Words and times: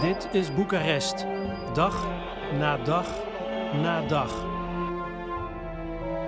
Dit 0.00 0.28
is 0.32 0.54
Boekarest. 0.54 1.26
Dag 1.74 2.06
na 2.58 2.76
dag 2.76 3.06
na 3.82 4.06
dag. 4.06 4.30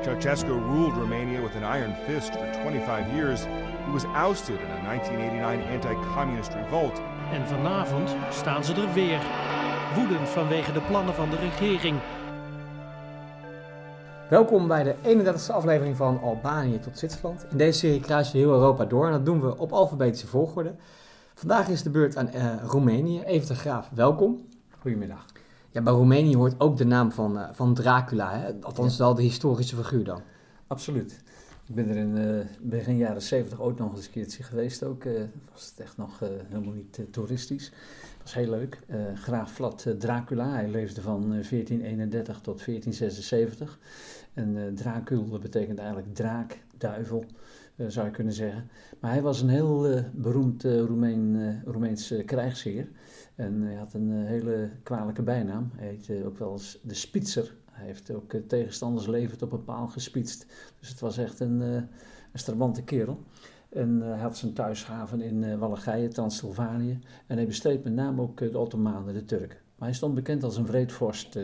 Ceausescu 0.03 0.53
ruled 0.53 0.93
Romania 0.93 1.41
with 1.41 1.55
an 1.63 1.77
iron 1.77 1.95
fist 2.07 2.31
for 2.31 2.53
25 2.53 3.13
years. 3.15 3.45
He 3.85 3.93
was 3.93 4.05
ousted 4.05 4.61
in 4.61 4.71
a 4.71 4.83
1989 4.85 5.73
anti-communist 5.73 6.55
revolt. 6.55 7.01
En 7.33 7.47
vanavond 7.47 8.17
staan 8.31 8.65
ze 8.65 8.75
er 8.75 8.93
weer. 8.93 9.21
Woedend 9.95 10.29
vanwege 10.29 10.73
de 10.73 10.81
plannen 10.81 11.15
van 11.15 11.31
de 11.31 11.37
regering. 11.37 11.99
Welkom 14.29 14.67
bij 14.69 14.83
de 14.83 14.95
31e 14.95 15.53
aflevering 15.53 15.97
van 15.97 16.21
Albanië 16.23 16.79
tot 16.79 16.99
Zwitserland. 16.99 17.47
In 17.51 17.57
deze 17.57 17.79
serie 17.79 18.01
kruisen 18.01 18.33
we 18.33 18.39
heel 18.39 18.53
Europa 18.53 18.85
door 18.85 19.07
en 19.07 19.13
dat 19.13 19.25
doen 19.25 19.41
we 19.41 19.59
op 19.59 19.73
alfabetische 19.73 20.27
volgorde. 20.27 20.75
Vandaag 21.39 21.69
is 21.69 21.83
de 21.83 21.91
beurt 21.91 22.17
aan 22.17 22.31
uh, 22.35 22.55
Roemenië. 22.63 23.23
Even 23.23 23.49
de 23.49 23.55
Graaf, 23.55 23.91
welkom. 23.95 24.47
Goedemiddag. 24.79 25.25
Ja, 25.71 25.83
bij 25.83 25.93
Roemenië 25.93 26.37
hoort 26.37 26.61
ook 26.61 26.77
de 26.77 26.85
naam 26.85 27.13
van, 27.13 27.37
uh, 27.37 27.49
van 27.53 27.75
Dracula, 27.75 28.39
hè? 28.39 28.53
althans 28.61 28.99
wel 28.99 29.15
de 29.15 29.23
historische 29.23 29.77
figuur 29.77 30.05
dan. 30.05 30.21
Absoluut. 30.67 31.23
Ik 31.67 31.75
ben 31.75 31.89
er 31.89 31.97
in 31.97 32.17
uh, 32.17 32.45
begin 32.61 32.97
jaren 32.97 33.23
70 33.23 33.61
ook 33.61 33.79
nog 33.79 33.97
eens 33.97 34.07
een 34.07 34.13
keertje 34.13 34.43
geweest. 34.43 34.83
Ook 34.83 35.05
was 35.53 35.71
het 35.71 35.81
echt 35.81 35.97
nog 35.97 36.19
helemaal 36.49 36.75
niet 36.75 37.01
toeristisch. 37.11 37.73
Was 38.23 38.35
heel 38.35 38.51
leuk. 38.51 38.79
Graaf 39.15 39.53
Vlad 39.53 39.87
Dracula, 39.99 40.53
hij 40.53 40.69
leefde 40.69 41.01
van 41.01 41.21
1431 41.29 42.41
tot 42.41 42.65
1476. 42.65 43.79
En 44.35 44.75
Dracul 44.75 45.39
betekent 45.39 45.79
eigenlijk 45.79 46.15
draak, 46.15 46.59
duivel. 46.79 47.25
Eh, 47.79 47.87
zou 47.89 48.07
je 48.07 48.13
kunnen 48.13 48.33
zeggen. 48.33 48.71
Maar 49.01 49.11
hij 49.11 49.23
was 49.23 49.41
een 49.41 49.49
heel 49.49 49.91
uh, 49.91 50.01
beroemd 50.13 50.65
uh, 50.65 50.81
Roemeen, 50.81 51.63
Roemeens 51.65 52.15
krijgsheer. 52.27 52.89
En 53.35 53.63
hij 53.63 53.75
had 53.75 53.95
een 53.95 54.13
hele 54.13 54.71
kwalijke 54.83 55.23
bijnaam. 55.23 55.71
Hij 55.75 55.87
heette 55.87 56.25
ook 56.27 56.39
wel 56.39 56.53
eens 56.53 56.79
de 56.83 56.95
Spitser. 56.95 57.57
Hij 57.71 57.87
heeft 57.87 58.11
ook 58.11 58.35
tegenstanders 58.47 59.07
levend 59.07 59.43
op 59.43 59.53
een 59.53 59.65
paal 59.65 59.87
gespitst. 59.87 60.47
Dus 60.81 60.89
het 60.89 61.01
was 61.01 61.19
echt 61.19 61.41
een, 61.41 61.61
een 61.61 61.89
strabante 62.33 62.83
kerel. 62.83 63.23
En 63.69 64.01
hij 64.01 64.19
had 64.19 64.37
zijn 64.37 64.53
thuishaven 64.53 65.21
in 65.21 65.59
Wallachije, 65.59 66.09
Transylvanië. 66.09 66.99
En 67.27 67.37
hij 67.37 67.47
bestreed 67.47 67.85
met 67.85 67.93
name 67.93 68.23
ook 68.23 68.39
de 68.39 68.59
Ottomanen, 68.59 69.15
de 69.15 69.25
Turken. 69.25 69.59
Maar 69.77 69.89
hij 69.89 69.97
stond 69.97 70.15
bekend 70.15 70.45
als 70.45 70.57
een 70.57 70.67
vreedvorst. 70.67 71.39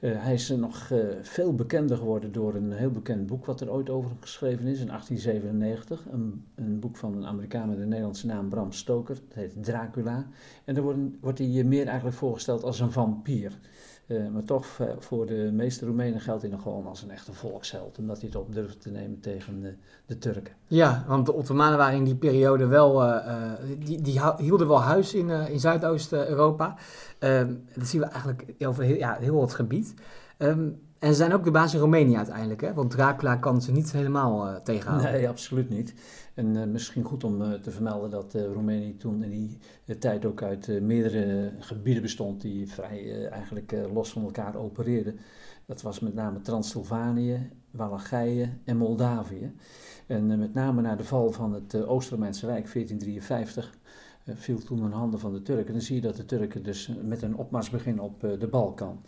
Uh, 0.00 0.22
hij 0.22 0.34
is 0.34 0.48
nog 0.48 0.90
uh, 0.90 0.98
veel 1.22 1.54
bekender 1.54 1.96
geworden 1.96 2.32
door 2.32 2.54
een 2.54 2.72
heel 2.72 2.90
bekend 2.90 3.26
boek 3.26 3.44
wat 3.44 3.60
er 3.60 3.72
ooit 3.72 3.90
over 3.90 4.10
geschreven 4.20 4.66
is 4.66 4.80
in 4.80 4.86
1897. 4.86 6.06
Een, 6.10 6.44
een 6.54 6.80
boek 6.80 6.96
van 6.96 7.16
een 7.16 7.26
Amerikaan 7.26 7.68
met 7.68 7.78
de 7.78 7.86
Nederlandse 7.86 8.26
naam 8.26 8.48
Bram 8.48 8.72
Stoker. 8.72 9.14
Dat 9.14 9.34
heet 9.34 9.64
Dracula. 9.64 10.26
En 10.64 10.74
daar 10.74 10.82
wordt, 10.82 10.98
wordt 11.20 11.38
hij 11.38 11.64
meer 11.64 11.86
eigenlijk 11.86 12.16
voorgesteld 12.16 12.62
als 12.62 12.80
een 12.80 12.92
vampier. 12.92 13.58
Uh, 14.06 14.28
maar 14.28 14.44
toch, 14.44 14.66
voor 14.98 15.26
de 15.26 15.50
meeste 15.52 15.86
Roemenen 15.86 16.20
geldt 16.20 16.42
hij 16.42 16.50
nog 16.50 16.62
gewoon 16.62 16.86
als 16.86 17.02
een 17.02 17.10
echte 17.10 17.32
volksheld. 17.32 17.98
Omdat 17.98 18.16
hij 18.16 18.26
het 18.26 18.36
op 18.36 18.54
durfde 18.54 18.78
te 18.78 18.90
nemen 18.90 19.20
tegen 19.20 19.60
de, 19.60 19.74
de 20.06 20.18
Turken. 20.18 20.54
Ja, 20.66 21.04
want 21.06 21.26
de 21.26 21.32
Ottomanen 21.32 21.78
waren 21.78 21.96
in 21.96 22.04
die 22.04 22.16
periode 22.16 22.66
wel... 22.66 23.22
Die, 23.78 24.00
die 24.00 24.20
hielden 24.38 24.68
wel 24.68 24.82
huis 24.82 25.14
in, 25.14 25.30
in 25.30 25.60
Zuidoost-Europa. 25.60 26.76
Um, 27.20 27.64
dat 27.74 27.86
zien 27.86 28.00
we 28.00 28.06
eigenlijk 28.06 28.44
over 28.58 28.84
heel, 28.84 28.96
ja, 28.96 29.16
heel 29.20 29.34
wat 29.34 29.54
gebied. 29.54 29.94
Um, 30.38 30.80
en 30.98 31.08
ze 31.08 31.14
zijn 31.14 31.32
ook 31.32 31.44
de 31.44 31.50
baas 31.50 31.74
in 31.74 31.80
Roemenië 31.80 32.16
uiteindelijk, 32.16 32.60
hè? 32.60 32.74
want 32.74 32.90
Dracula 32.90 33.36
kan 33.36 33.62
ze 33.62 33.72
niet 33.72 33.92
helemaal 33.92 34.48
uh, 34.48 34.56
tegenhouden. 34.56 35.12
Nee, 35.12 35.28
absoluut 35.28 35.68
niet. 35.68 35.94
En 36.34 36.56
uh, 36.56 36.64
misschien 36.64 37.04
goed 37.04 37.24
om 37.24 37.42
uh, 37.42 37.52
te 37.52 37.70
vermelden 37.70 38.10
dat 38.10 38.34
Roemenië 38.34 38.96
toen 38.96 39.22
in 39.22 39.30
die 39.30 39.98
tijd 39.98 40.24
ook 40.24 40.42
uit 40.42 40.80
meerdere 40.80 41.52
gebieden 41.58 42.02
bestond 42.02 42.40
die 42.40 42.68
vrij 42.72 43.28
eigenlijk 43.28 43.76
los 43.92 44.10
van 44.10 44.22
elkaar 44.22 44.56
opereerden. 44.56 45.18
Dat 45.66 45.82
was 45.82 46.00
met 46.00 46.14
name 46.14 46.40
Transylvanië, 46.40 47.50
Wallachije 47.70 48.48
en 48.64 48.76
Moldavië. 48.76 49.52
En 50.06 50.38
met 50.38 50.54
name 50.54 50.82
na 50.82 50.96
de 50.96 51.04
val 51.04 51.32
van 51.32 51.52
het 51.52 51.86
Oost-Romeinse 51.86 52.46
Rijk 52.46 52.72
1453 52.72 53.74
viel 54.24 54.58
toen 54.58 54.84
in 54.84 54.90
handen 54.90 55.20
van 55.20 55.32
de 55.32 55.42
Turken. 55.42 55.72
Dan 55.72 55.82
zie 55.82 55.94
je 55.94 56.00
dat 56.02 56.16
de 56.16 56.24
Turken 56.24 56.62
dus 56.62 56.90
met 57.02 57.22
een 57.22 57.36
opmars 57.36 57.70
beginnen 57.70 58.04
op 58.04 58.20
de 58.20 58.48
Balkan. 58.50 59.02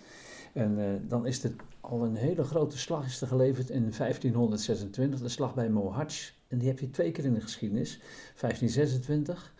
En 0.53 1.03
dan 1.09 1.26
is 1.26 1.43
het 1.43 1.55
al 1.88 2.04
een 2.04 2.16
hele 2.16 2.44
grote 2.44 2.78
slag 2.78 3.06
is 3.06 3.21
er 3.21 3.26
geleverd 3.26 3.71
in 3.71 3.93
1526, 3.97 5.21
de 5.21 5.28
slag 5.28 5.54
bij 5.54 5.69
Mohacs. 5.69 6.34
En 6.49 6.59
die 6.59 6.69
heb 6.69 6.78
je 6.78 6.91
twee 6.91 7.10
keer 7.10 7.25
in 7.25 7.34
de 7.34 7.41
geschiedenis, 7.41 7.99
1526 8.41 9.54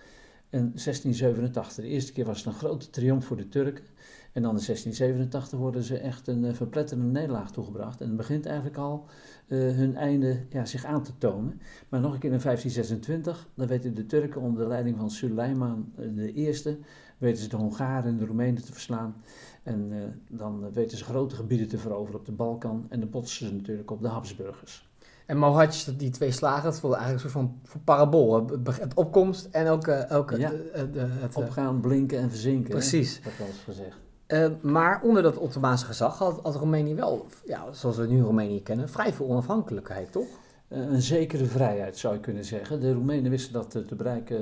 en 0.51 0.61
1687. 0.61 1.85
De 1.85 1.91
eerste 1.91 2.13
keer 2.13 2.25
was 2.25 2.37
het 2.37 2.47
een 2.47 2.53
grote 2.53 2.91
triomf 2.91 3.25
voor 3.25 3.37
de 3.37 3.49
Turken. 3.49 3.85
En 4.33 4.43
dan 4.43 4.57
in 4.57 4.65
1687 4.67 5.59
worden 5.59 5.83
ze 5.83 5.99
echt 5.99 6.27
een 6.27 6.45
uh, 6.45 6.55
verpletterende 6.55 7.11
nederlaag 7.11 7.51
toegebracht. 7.51 8.01
En 8.01 8.07
het 8.07 8.17
begint 8.17 8.47
eigenlijk 8.47 8.77
al 8.77 9.07
uh, 9.47 9.59
hun 9.77 9.97
einde 9.97 10.47
ja, 10.51 10.65
zich 10.65 10.85
aan 10.85 11.03
te 11.03 11.19
tonen. 11.19 11.61
Maar 11.89 12.01
nog 12.01 12.13
een 12.13 12.19
keer 12.19 12.33
in 12.33 12.41
1526, 12.43 13.49
dan 13.55 13.67
weten 13.67 13.95
de 13.95 14.07
Turken 14.07 14.41
onder 14.41 14.63
de 14.63 14.69
leiding 14.69 14.97
van 14.97 15.11
Suleiman 15.11 15.93
de 16.15 16.33
Eerste, 16.33 16.79
weten 17.19 17.43
ze 17.43 17.49
de 17.49 17.57
Hongaren 17.57 18.11
en 18.11 18.17
de 18.17 18.27
Roemenen 18.27 18.65
te 18.65 18.73
verslaan. 18.73 19.23
En 19.63 19.91
uh, 19.93 20.03
dan 20.29 20.73
weten 20.73 20.99
ze 20.99 21.05
grote 21.05 21.35
gebieden 21.35 21.69
te 21.69 21.79
veroveren 21.79 22.21
op 22.21 22.27
de 22.27 22.33
Balkan. 22.33 22.87
En 22.89 23.01
dan 23.01 23.11
botsen 23.11 23.47
ze 23.47 23.55
natuurlijk 23.55 23.91
op 23.91 24.03
de 24.03 24.09
Habsburgers. 24.09 24.89
En 25.27 25.39
Mohatj, 25.39 25.91
die 25.97 26.11
twee 26.11 26.31
slagen, 26.31 26.63
dat 26.63 26.81
voelde 26.81 26.97
eigenlijk 26.97 27.25
een 27.25 27.31
soort 27.31 27.45
van, 27.45 27.61
van 27.65 27.85
parabool. 27.85 28.47
Het 28.71 28.95
opkomst 28.95 29.49
en 29.51 29.69
ook, 29.69 29.87
uh, 29.87 30.03
ook 30.13 30.31
ja, 30.31 30.51
de, 30.51 30.91
de, 30.93 31.07
het 31.09 31.37
opgaan, 31.37 31.81
blinken 31.81 32.19
en 32.19 32.31
verzinken. 32.31 32.71
Precies. 32.71 33.17
Hè? 33.17 33.23
Dat 33.25 33.47
was 33.47 33.59
gezegd. 33.65 33.97
Uh, 34.29 34.49
maar 34.63 35.03
onder 35.03 35.23
dat 35.23 35.37
Ottomaanse 35.37 35.85
gezag 35.85 36.19
had, 36.19 36.41
had 36.43 36.55
Roemenië 36.55 36.95
wel, 36.95 37.27
ja, 37.47 37.73
zoals 37.73 37.97
we 37.97 38.07
nu 38.07 38.23
Roemenië 38.23 38.63
kennen, 38.63 38.89
vrij 38.89 39.13
veel 39.13 39.27
onafhankelijkheid, 39.27 40.13
toch? 40.13 40.29
een 40.69 41.03
zekere 41.03 41.45
vrijheid 41.45 41.99
zou 41.99 42.15
je 42.15 42.21
kunnen 42.21 42.45
zeggen. 42.45 42.81
De 42.81 42.93
Roemenen 42.93 43.31
wisten 43.31 43.53
dat 43.53 43.71
te 43.71 43.95
bereiken 43.97 44.39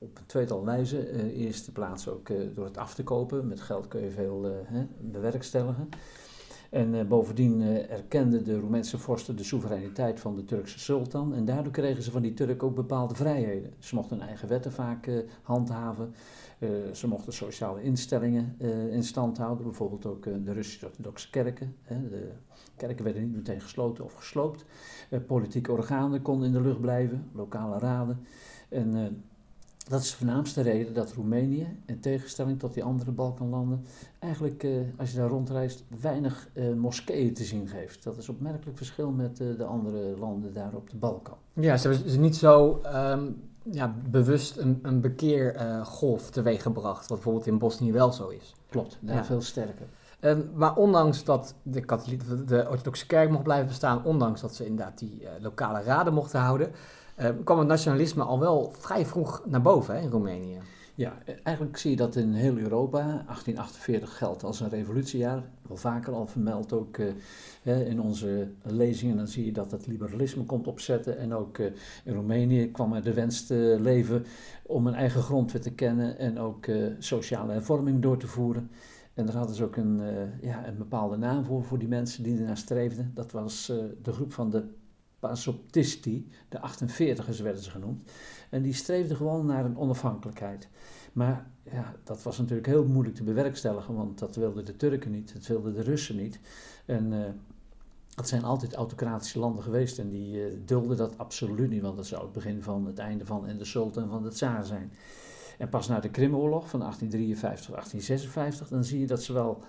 op 0.00 0.18
een 0.18 0.26
tweetal 0.26 0.64
wijzen. 0.64 1.14
Uh, 1.14 1.40
eerste 1.40 1.72
plaats 1.72 2.08
ook 2.08 2.28
uh, 2.28 2.36
door 2.54 2.64
het 2.64 2.76
af 2.78 2.94
te 2.94 3.02
kopen. 3.02 3.48
Met 3.48 3.60
geld 3.60 3.88
kun 3.88 4.00
je 4.00 4.10
veel 4.10 4.46
uh, 4.46 4.52
hè, 4.64 4.86
bewerkstelligen. 5.00 5.88
En 6.70 7.08
bovendien 7.08 7.62
erkenden 7.88 8.44
de 8.44 8.58
Roemeense 8.58 8.98
vorsten 8.98 9.36
de 9.36 9.44
soevereiniteit 9.44 10.20
van 10.20 10.36
de 10.36 10.44
Turkse 10.44 10.78
sultan. 10.78 11.34
En 11.34 11.44
daardoor 11.44 11.72
kregen 11.72 12.02
ze 12.02 12.10
van 12.10 12.22
die 12.22 12.34
Turken 12.34 12.68
ook 12.68 12.74
bepaalde 12.74 13.14
vrijheden. 13.14 13.72
Ze 13.78 13.94
mochten 13.94 14.18
hun 14.18 14.26
eigen 14.26 14.48
wetten 14.48 14.72
vaak 14.72 15.24
handhaven. 15.42 16.14
ze 16.92 17.06
mochten 17.08 17.32
sociale 17.32 17.82
instellingen 17.82 18.56
in 18.90 19.04
stand 19.04 19.38
houden. 19.38 19.64
Bijvoorbeeld 19.64 20.06
ook 20.06 20.24
de 20.24 20.52
Russisch-orthodoxe 20.52 21.30
kerken. 21.30 21.76
de 21.88 22.32
kerken 22.76 23.04
werden 23.04 23.22
niet 23.22 23.36
meteen 23.36 23.60
gesloten 23.60 24.04
of 24.04 24.12
gesloopt. 24.12 24.64
politieke 25.26 25.72
organen 25.72 26.22
konden 26.22 26.46
in 26.46 26.52
de 26.52 26.60
lucht 26.60 26.80
blijven. 26.80 27.30
Lokale 27.32 27.78
raden. 27.78 28.26
En 28.68 29.22
dat 29.90 30.00
is 30.00 30.10
de 30.10 30.16
voornaamste 30.16 30.60
reden 30.62 30.94
dat 30.94 31.12
Roemenië, 31.12 31.76
in 31.86 32.00
tegenstelling 32.00 32.58
tot 32.58 32.74
die 32.74 32.84
andere 32.84 33.10
Balkanlanden, 33.10 33.84
eigenlijk, 34.18 34.62
eh, 34.62 34.70
als 34.96 35.10
je 35.10 35.16
daar 35.16 35.28
rondreist, 35.28 35.84
weinig 36.00 36.48
eh, 36.52 36.72
moskeeën 36.72 37.34
te 37.34 37.44
zien 37.44 37.68
geeft. 37.68 38.04
Dat 38.04 38.16
is 38.16 38.28
een 38.28 38.34
opmerkelijk 38.34 38.76
verschil 38.76 39.10
met 39.10 39.40
eh, 39.40 39.46
de 39.56 39.64
andere 39.64 40.18
landen 40.18 40.52
daar 40.52 40.74
op 40.74 40.90
de 40.90 40.96
Balkan. 40.96 41.36
Ja, 41.52 41.76
ze 41.76 41.88
hebben 41.88 42.20
niet 42.20 42.36
zo 42.36 42.82
um, 42.94 43.42
ja, 43.70 43.94
bewust 44.10 44.56
een, 44.56 44.78
een 44.82 45.00
bekeergolf 45.00 46.30
teweeggebracht, 46.30 47.00
wat 47.00 47.08
bijvoorbeeld 47.08 47.46
in 47.46 47.58
Bosnië 47.58 47.92
wel 47.92 48.12
zo 48.12 48.28
is. 48.28 48.54
Klopt, 48.68 48.98
daar 49.00 49.16
ja. 49.16 49.24
veel 49.24 49.40
sterker. 49.40 49.86
Um, 50.20 50.50
maar 50.54 50.76
ondanks 50.76 51.24
dat 51.24 51.54
de, 51.62 51.80
katholieke, 51.80 52.44
de 52.44 52.66
orthodoxe 52.68 53.06
kerk 53.06 53.30
mocht 53.30 53.42
blijven 53.42 53.68
bestaan, 53.68 54.04
ondanks 54.04 54.40
dat 54.40 54.54
ze 54.54 54.66
inderdaad 54.66 54.98
die 54.98 55.22
lokale 55.40 55.82
raden 55.82 56.14
mochten 56.14 56.40
houden, 56.40 56.68
uh, 56.68 56.74
kwam 57.44 57.58
het 57.58 57.68
nationalisme 57.68 58.22
al 58.22 58.38
wel 58.38 58.72
vrij 58.78 59.06
vroeg 59.06 59.42
naar 59.46 59.62
boven 59.62 59.94
hè, 59.94 60.00
in 60.00 60.10
Roemenië. 60.10 60.58
Ja, 60.94 61.18
eigenlijk 61.42 61.76
zie 61.76 61.90
je 61.90 61.96
dat 61.96 62.16
in 62.16 62.32
heel 62.32 62.56
Europa. 62.56 62.98
1848 62.98 64.16
geldt 64.16 64.44
als 64.44 64.60
een 64.60 64.68
revolutiejaar. 64.68 65.42
Wel 65.68 65.76
vaker 65.76 66.12
al 66.12 66.26
vermeld 66.26 66.72
ook 66.72 66.98
uh, 66.98 67.88
in 67.88 68.00
onze 68.00 68.48
lezingen. 68.62 69.16
Dan 69.16 69.28
zie 69.28 69.44
je 69.44 69.52
dat 69.52 69.70
het 69.70 69.86
liberalisme 69.86 70.44
komt 70.44 70.66
opzetten. 70.66 71.18
En 71.18 71.34
ook 71.34 71.58
in 72.04 72.14
Roemenië 72.14 72.70
kwam 72.70 72.92
er 72.92 73.02
de 73.02 73.14
wens 73.14 73.46
te 73.46 73.76
leven 73.80 74.24
om 74.62 74.86
een 74.86 74.94
eigen 74.94 75.22
grondwet 75.22 75.62
te 75.62 75.72
kennen. 75.72 76.18
En 76.18 76.38
ook 76.38 76.66
sociale 76.98 77.52
hervorming 77.52 78.02
door 78.02 78.18
te 78.18 78.26
voeren. 78.26 78.70
En 79.14 79.26
daar 79.26 79.36
hadden 79.36 79.56
ze 79.56 79.64
ook 79.64 79.76
een, 79.76 80.00
ja, 80.40 80.66
een 80.66 80.78
bepaalde 80.78 81.16
naam 81.16 81.44
voor, 81.44 81.64
voor 81.64 81.78
die 81.78 81.88
mensen 81.88 82.22
die 82.22 82.38
ernaar 82.38 82.56
streefden. 82.56 83.10
Dat 83.14 83.32
was 83.32 83.66
de 84.02 84.12
groep 84.12 84.32
van 84.32 84.50
de 84.50 84.64
Pasoptisti, 85.20 86.28
de 86.48 86.58
48ers 86.58 87.42
werden 87.42 87.62
ze 87.62 87.70
genoemd. 87.70 88.10
En 88.50 88.62
die 88.62 88.74
streefden 88.74 89.16
gewoon 89.16 89.46
naar 89.46 89.64
een 89.64 89.78
onafhankelijkheid. 89.78 90.68
Maar 91.12 91.50
ja, 91.62 91.94
dat 92.04 92.22
was 92.22 92.38
natuurlijk 92.38 92.66
heel 92.66 92.84
moeilijk 92.84 93.16
te 93.16 93.22
bewerkstelligen, 93.22 93.94
want 93.94 94.18
dat 94.18 94.36
wilden 94.36 94.64
de 94.64 94.76
Turken 94.76 95.10
niet, 95.10 95.32
dat 95.32 95.46
wilden 95.46 95.74
de 95.74 95.82
Russen 95.82 96.16
niet. 96.16 96.40
En 96.86 97.12
uh, 97.12 97.24
dat 98.14 98.28
zijn 98.28 98.44
altijd 98.44 98.74
autocratische 98.74 99.38
landen 99.38 99.62
geweest 99.62 99.98
en 99.98 100.08
die 100.08 100.36
uh, 100.36 100.56
dulden 100.64 100.96
dat 100.96 101.18
absoluut 101.18 101.70
niet, 101.70 101.82
want 101.82 101.96
dat 101.96 102.06
zou 102.06 102.22
het 102.22 102.32
begin 102.32 102.62
van 102.62 102.86
het 102.86 102.98
einde 102.98 103.26
van 103.26 103.46
en 103.46 103.58
de 103.58 103.64
sultan 103.64 104.08
van 104.08 104.22
de 104.22 104.30
tsaar 104.30 104.64
zijn. 104.64 104.92
En 105.58 105.68
pas 105.68 105.88
na 105.88 106.00
de 106.00 106.10
Krimoorlog 106.10 106.68
van 106.68 106.80
1853 106.80 107.66
tot 107.66 107.74
1856, 107.74 108.68
dan 108.68 108.84
zie 108.84 109.00
je 109.00 109.06
dat 109.06 109.22
zowel 109.22 109.62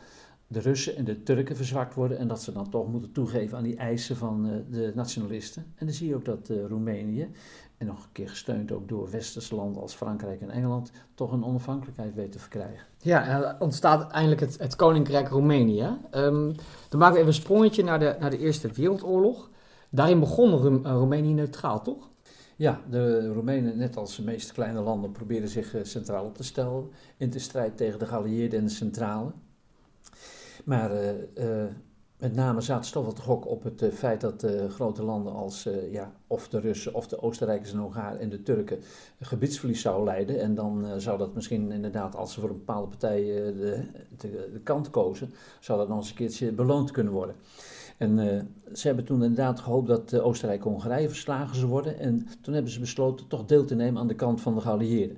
de 0.51 0.59
Russen 0.59 0.95
en 0.95 1.03
de 1.03 1.23
Turken 1.23 1.55
verzwakt 1.55 1.93
worden 1.93 2.17
en 2.17 2.27
dat 2.27 2.41
ze 2.41 2.51
dan 2.51 2.69
toch 2.69 2.87
moeten 2.87 3.11
toegeven 3.11 3.57
aan 3.57 3.63
die 3.63 3.75
eisen 3.75 4.15
van 4.15 4.45
uh, 4.45 4.51
de 4.69 4.91
nationalisten. 4.95 5.65
En 5.75 5.85
dan 5.85 5.95
zie 5.95 6.07
je 6.07 6.15
ook 6.15 6.25
dat 6.25 6.49
uh, 6.49 6.65
Roemenië, 6.65 7.29
en 7.77 7.87
nog 7.87 8.03
een 8.03 8.11
keer 8.11 8.29
gesteund 8.29 8.71
ook 8.71 8.89
door 8.89 9.11
westerse 9.11 9.55
landen 9.55 9.81
als 9.81 9.93
Frankrijk 9.93 10.41
en 10.41 10.49
Engeland, 10.49 10.91
toch 11.15 11.31
een 11.31 11.43
onafhankelijkheid 11.43 12.15
weet 12.15 12.31
te 12.31 12.39
verkrijgen. 12.39 12.87
Ja, 12.97 13.27
en 13.27 13.43
er 13.43 13.55
ontstaat 13.59 13.99
uiteindelijk 13.99 14.41
het, 14.41 14.57
het 14.59 14.75
Koninkrijk 14.75 15.27
Roemenië. 15.27 15.97
Um, 16.15 16.55
dan 16.89 16.99
maken 16.99 17.13
we 17.13 17.19
even 17.19 17.27
een 17.27 17.33
sprongetje 17.33 17.83
naar 17.83 17.99
de, 17.99 18.15
naar 18.19 18.29
de 18.29 18.37
Eerste 18.37 18.71
Wereldoorlog. 18.71 19.49
Daarin 19.89 20.19
begon 20.19 20.83
Roemenië 20.83 21.33
neutraal, 21.33 21.81
toch? 21.81 22.09
Ja, 22.55 22.81
de 22.89 23.33
Roemenen, 23.33 23.77
net 23.77 23.97
als 23.97 24.15
de 24.15 24.23
meeste 24.23 24.53
kleine 24.53 24.81
landen, 24.81 25.11
probeerden 25.11 25.49
zich 25.49 25.75
centraal 25.83 26.25
op 26.25 26.35
te 26.35 26.43
stellen 26.43 26.89
in 27.17 27.29
de 27.29 27.39
strijd 27.39 27.77
tegen 27.77 27.99
de 27.99 28.05
geallieerden 28.05 28.59
en 28.59 28.65
de 28.65 28.71
centrale. 28.71 29.31
Maar 30.65 30.91
uh, 30.91 31.09
uh, 31.37 31.63
met 32.17 32.35
name 32.35 32.61
zaten 32.61 32.91
toch 32.91 33.03
wel 33.03 33.13
te 33.13 33.21
gok 33.21 33.47
op 33.47 33.63
het 33.63 33.81
uh, 33.81 33.91
feit 33.91 34.21
dat 34.21 34.45
grote 34.69 35.03
landen 35.03 35.33
als 35.33 35.67
ja, 35.91 36.13
of 36.27 36.47
de 36.47 36.59
Russen 36.59 36.93
of 36.93 37.07
de 37.07 37.21
Oostenrijkers 37.21 37.71
en 37.71 37.79
Hongaren 37.79 38.19
en 38.19 38.29
de 38.29 38.43
Turken 38.43 38.79
gebiedsverlies 39.19 39.81
zouden 39.81 40.05
leiden. 40.05 40.39
En 40.39 40.55
dan 40.55 40.85
zou 40.97 41.17
dat 41.17 41.33
misschien 41.33 41.71
inderdaad, 41.71 42.15
als 42.15 42.33
ze 42.33 42.39
voor 42.39 42.49
een 42.49 42.57
bepaalde 42.57 42.87
partij 42.87 43.21
de, 43.21 43.83
de, 44.17 44.49
de, 44.53 44.59
kant 44.63 44.89
kozen, 44.89 45.33
zou 45.59 45.79
dat 45.79 45.87
nog 45.87 45.97
eens 45.97 46.09
een 46.09 46.15
keertje 46.15 46.51
beloond 46.51 46.91
kunnen 46.91 47.13
worden. 47.13 47.35
En 47.97 48.17
ze 48.73 48.87
hebben 48.87 49.05
toen 49.05 49.23
inderdaad 49.23 49.59
gehoopt 49.59 49.87
dat 49.87 50.19
Oostenrijk 50.19 50.65
en 50.65 50.71
Hongarije 50.71 51.09
verslagen 51.09 51.55
zou 51.55 51.69
worden. 51.69 51.99
En 51.99 52.27
toen 52.41 52.53
hebben 52.53 52.71
ze 52.71 52.79
besloten 52.79 53.27
toch 53.27 53.45
deel 53.45 53.65
te 53.65 53.75
nemen 53.75 54.01
aan 54.01 54.07
de 54.07 54.15
kant 54.15 54.41
van 54.41 54.55
de 54.55 54.61
geallieerden. 54.61 55.17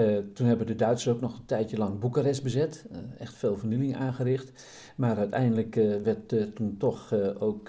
Uh, 0.00 0.18
toen 0.34 0.46
hebben 0.46 0.66
de 0.66 0.76
Duitsers 0.76 1.14
ook 1.14 1.20
nog 1.20 1.38
een 1.38 1.46
tijdje 1.46 1.76
lang 1.76 1.98
Boekarest 1.98 2.42
bezet. 2.42 2.84
Uh, 2.92 2.98
echt 3.18 3.34
veel 3.34 3.56
vernieling 3.56 3.96
aangericht. 3.96 4.52
Maar 4.96 5.16
uiteindelijk 5.16 5.76
uh, 5.76 6.02
werd 6.02 6.54
toen 6.54 6.76
toch 6.78 7.12
ook 7.38 7.68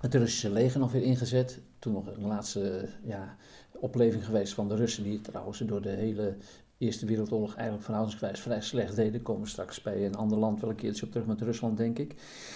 het 0.00 0.14
Russische 0.14 0.50
leger 0.50 0.80
nog 0.80 0.92
weer 0.92 1.02
ingezet. 1.02 1.60
Toen 1.78 1.92
nog 1.92 2.06
een 2.06 2.26
laatste 2.26 2.88
ja, 3.02 3.36
opleving 3.72 4.24
geweest 4.24 4.54
van 4.54 4.68
de 4.68 4.74
Russen, 4.74 5.02
die 5.02 5.20
trouwens 5.20 5.58
door 5.58 5.82
de 5.82 5.88
hele 5.88 6.36
Eerste 6.78 7.06
Wereldoorlog 7.06 7.54
eigenlijk 7.54 7.84
verhoudingsgewijs 7.84 8.40
vrij 8.40 8.60
slecht 8.60 8.96
deden. 8.96 9.22
Komen 9.22 9.48
straks 9.48 9.82
bij 9.82 10.06
een 10.06 10.16
ander 10.16 10.38
land 10.38 10.60
wel 10.60 10.70
een 10.70 10.76
keertje 10.76 11.06
op 11.06 11.12
terug 11.12 11.26
met 11.26 11.40
Rusland, 11.40 11.76
denk 11.76 11.98
ik. 11.98 12.14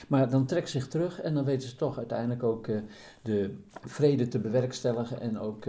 Maar 0.08 0.30
dan 0.30 0.48
ze 0.48 0.62
zich 0.64 0.88
terug 0.88 1.20
en 1.20 1.34
dan 1.34 1.44
weten 1.44 1.68
ze 1.68 1.76
toch 1.76 1.98
uiteindelijk 1.98 2.42
ook 2.42 2.68
de 3.22 3.54
vrede 3.80 4.28
te 4.28 4.38
bewerkstelligen. 4.38 5.20
En 5.20 5.38
ook 5.38 5.64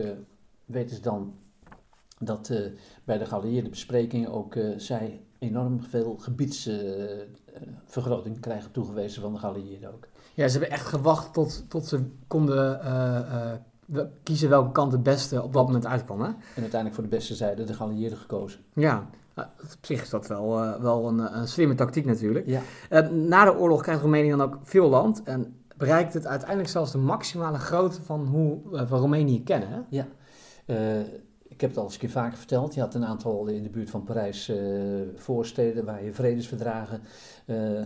weten 0.65 0.95
ze 0.95 1.01
dan 1.01 1.33
dat 2.21 2.49
uh, 2.49 2.59
bij 3.03 3.17
de 3.17 3.25
geallieerde 3.25 3.69
besprekingen 3.69 4.31
ook 4.31 4.55
uh, 4.55 4.73
zij 4.77 5.21
enorm 5.39 5.83
veel 5.83 6.17
gebiedsvergroting 6.19 8.35
uh, 8.35 8.41
krijgen 8.41 8.71
toegewezen 8.71 9.21
van 9.21 9.33
de 9.33 9.39
geallieerden 9.39 9.93
ook. 9.93 10.07
Ja, 10.33 10.47
ze 10.47 10.59
hebben 10.59 10.77
echt 10.77 10.85
gewacht 10.85 11.33
tot, 11.33 11.65
tot 11.67 11.87
ze 11.87 12.03
konden 12.27 12.79
kiezen 14.23 14.49
welke 14.49 14.71
kant 14.71 14.91
het 14.91 15.03
beste 15.03 15.43
op 15.43 15.53
dat 15.53 15.65
moment 15.65 15.85
uitkwam. 15.85 16.21
Hè? 16.21 16.27
En 16.27 16.35
uiteindelijk 16.55 16.93
voor 16.93 17.03
de 17.03 17.09
beste 17.09 17.35
zijde 17.35 17.63
de 17.63 17.73
geallieerden 17.73 18.17
gekozen. 18.17 18.59
Ja, 18.73 19.09
op 19.35 19.77
zich 19.81 20.01
is 20.01 20.09
dat 20.09 20.27
wel, 20.27 20.81
wel 20.81 21.07
een, 21.07 21.37
een, 21.37 21.47
slimme 21.47 21.75
tactiek 21.75 22.05
natuurlijk. 22.05 22.47
Ja. 22.47 22.61
na 23.09 23.45
de 23.45 23.57
oorlog 23.57 23.81
krijgt 23.81 24.01
Roemenië 24.01 24.29
dan 24.29 24.41
ook 24.41 24.59
veel 24.63 24.89
land 24.89 25.23
en 25.23 25.55
bereikt 25.77 26.13
het 26.13 26.27
uiteindelijk 26.27 26.69
zelfs 26.69 26.91
de 26.91 26.97
maximale 26.97 27.57
grootte 27.57 28.01
van 28.01 28.25
hoe 28.25 28.59
we 28.71 28.95
Roemenië 28.95 29.43
kennen. 29.43 29.69
Hè? 29.69 29.79
Ja. 29.89 30.07
Ik 31.61 31.67
heb 31.67 31.75
het 31.75 31.85
al 31.85 31.91
eens 31.91 32.01
een 32.01 32.07
keer 32.07 32.21
vaker 32.21 32.37
verteld. 32.37 32.73
Je 32.73 32.79
had 32.79 32.95
een 32.95 33.05
aantal 33.05 33.47
in 33.47 33.63
de 33.63 33.69
buurt 33.69 33.89
van 33.89 34.03
Parijs 34.03 34.49
uh, 34.49 35.01
voorsteden 35.15 35.85
waar 35.85 36.03
je 36.03 36.13
vredesverdragen, 36.13 37.01
uh, 37.45 37.81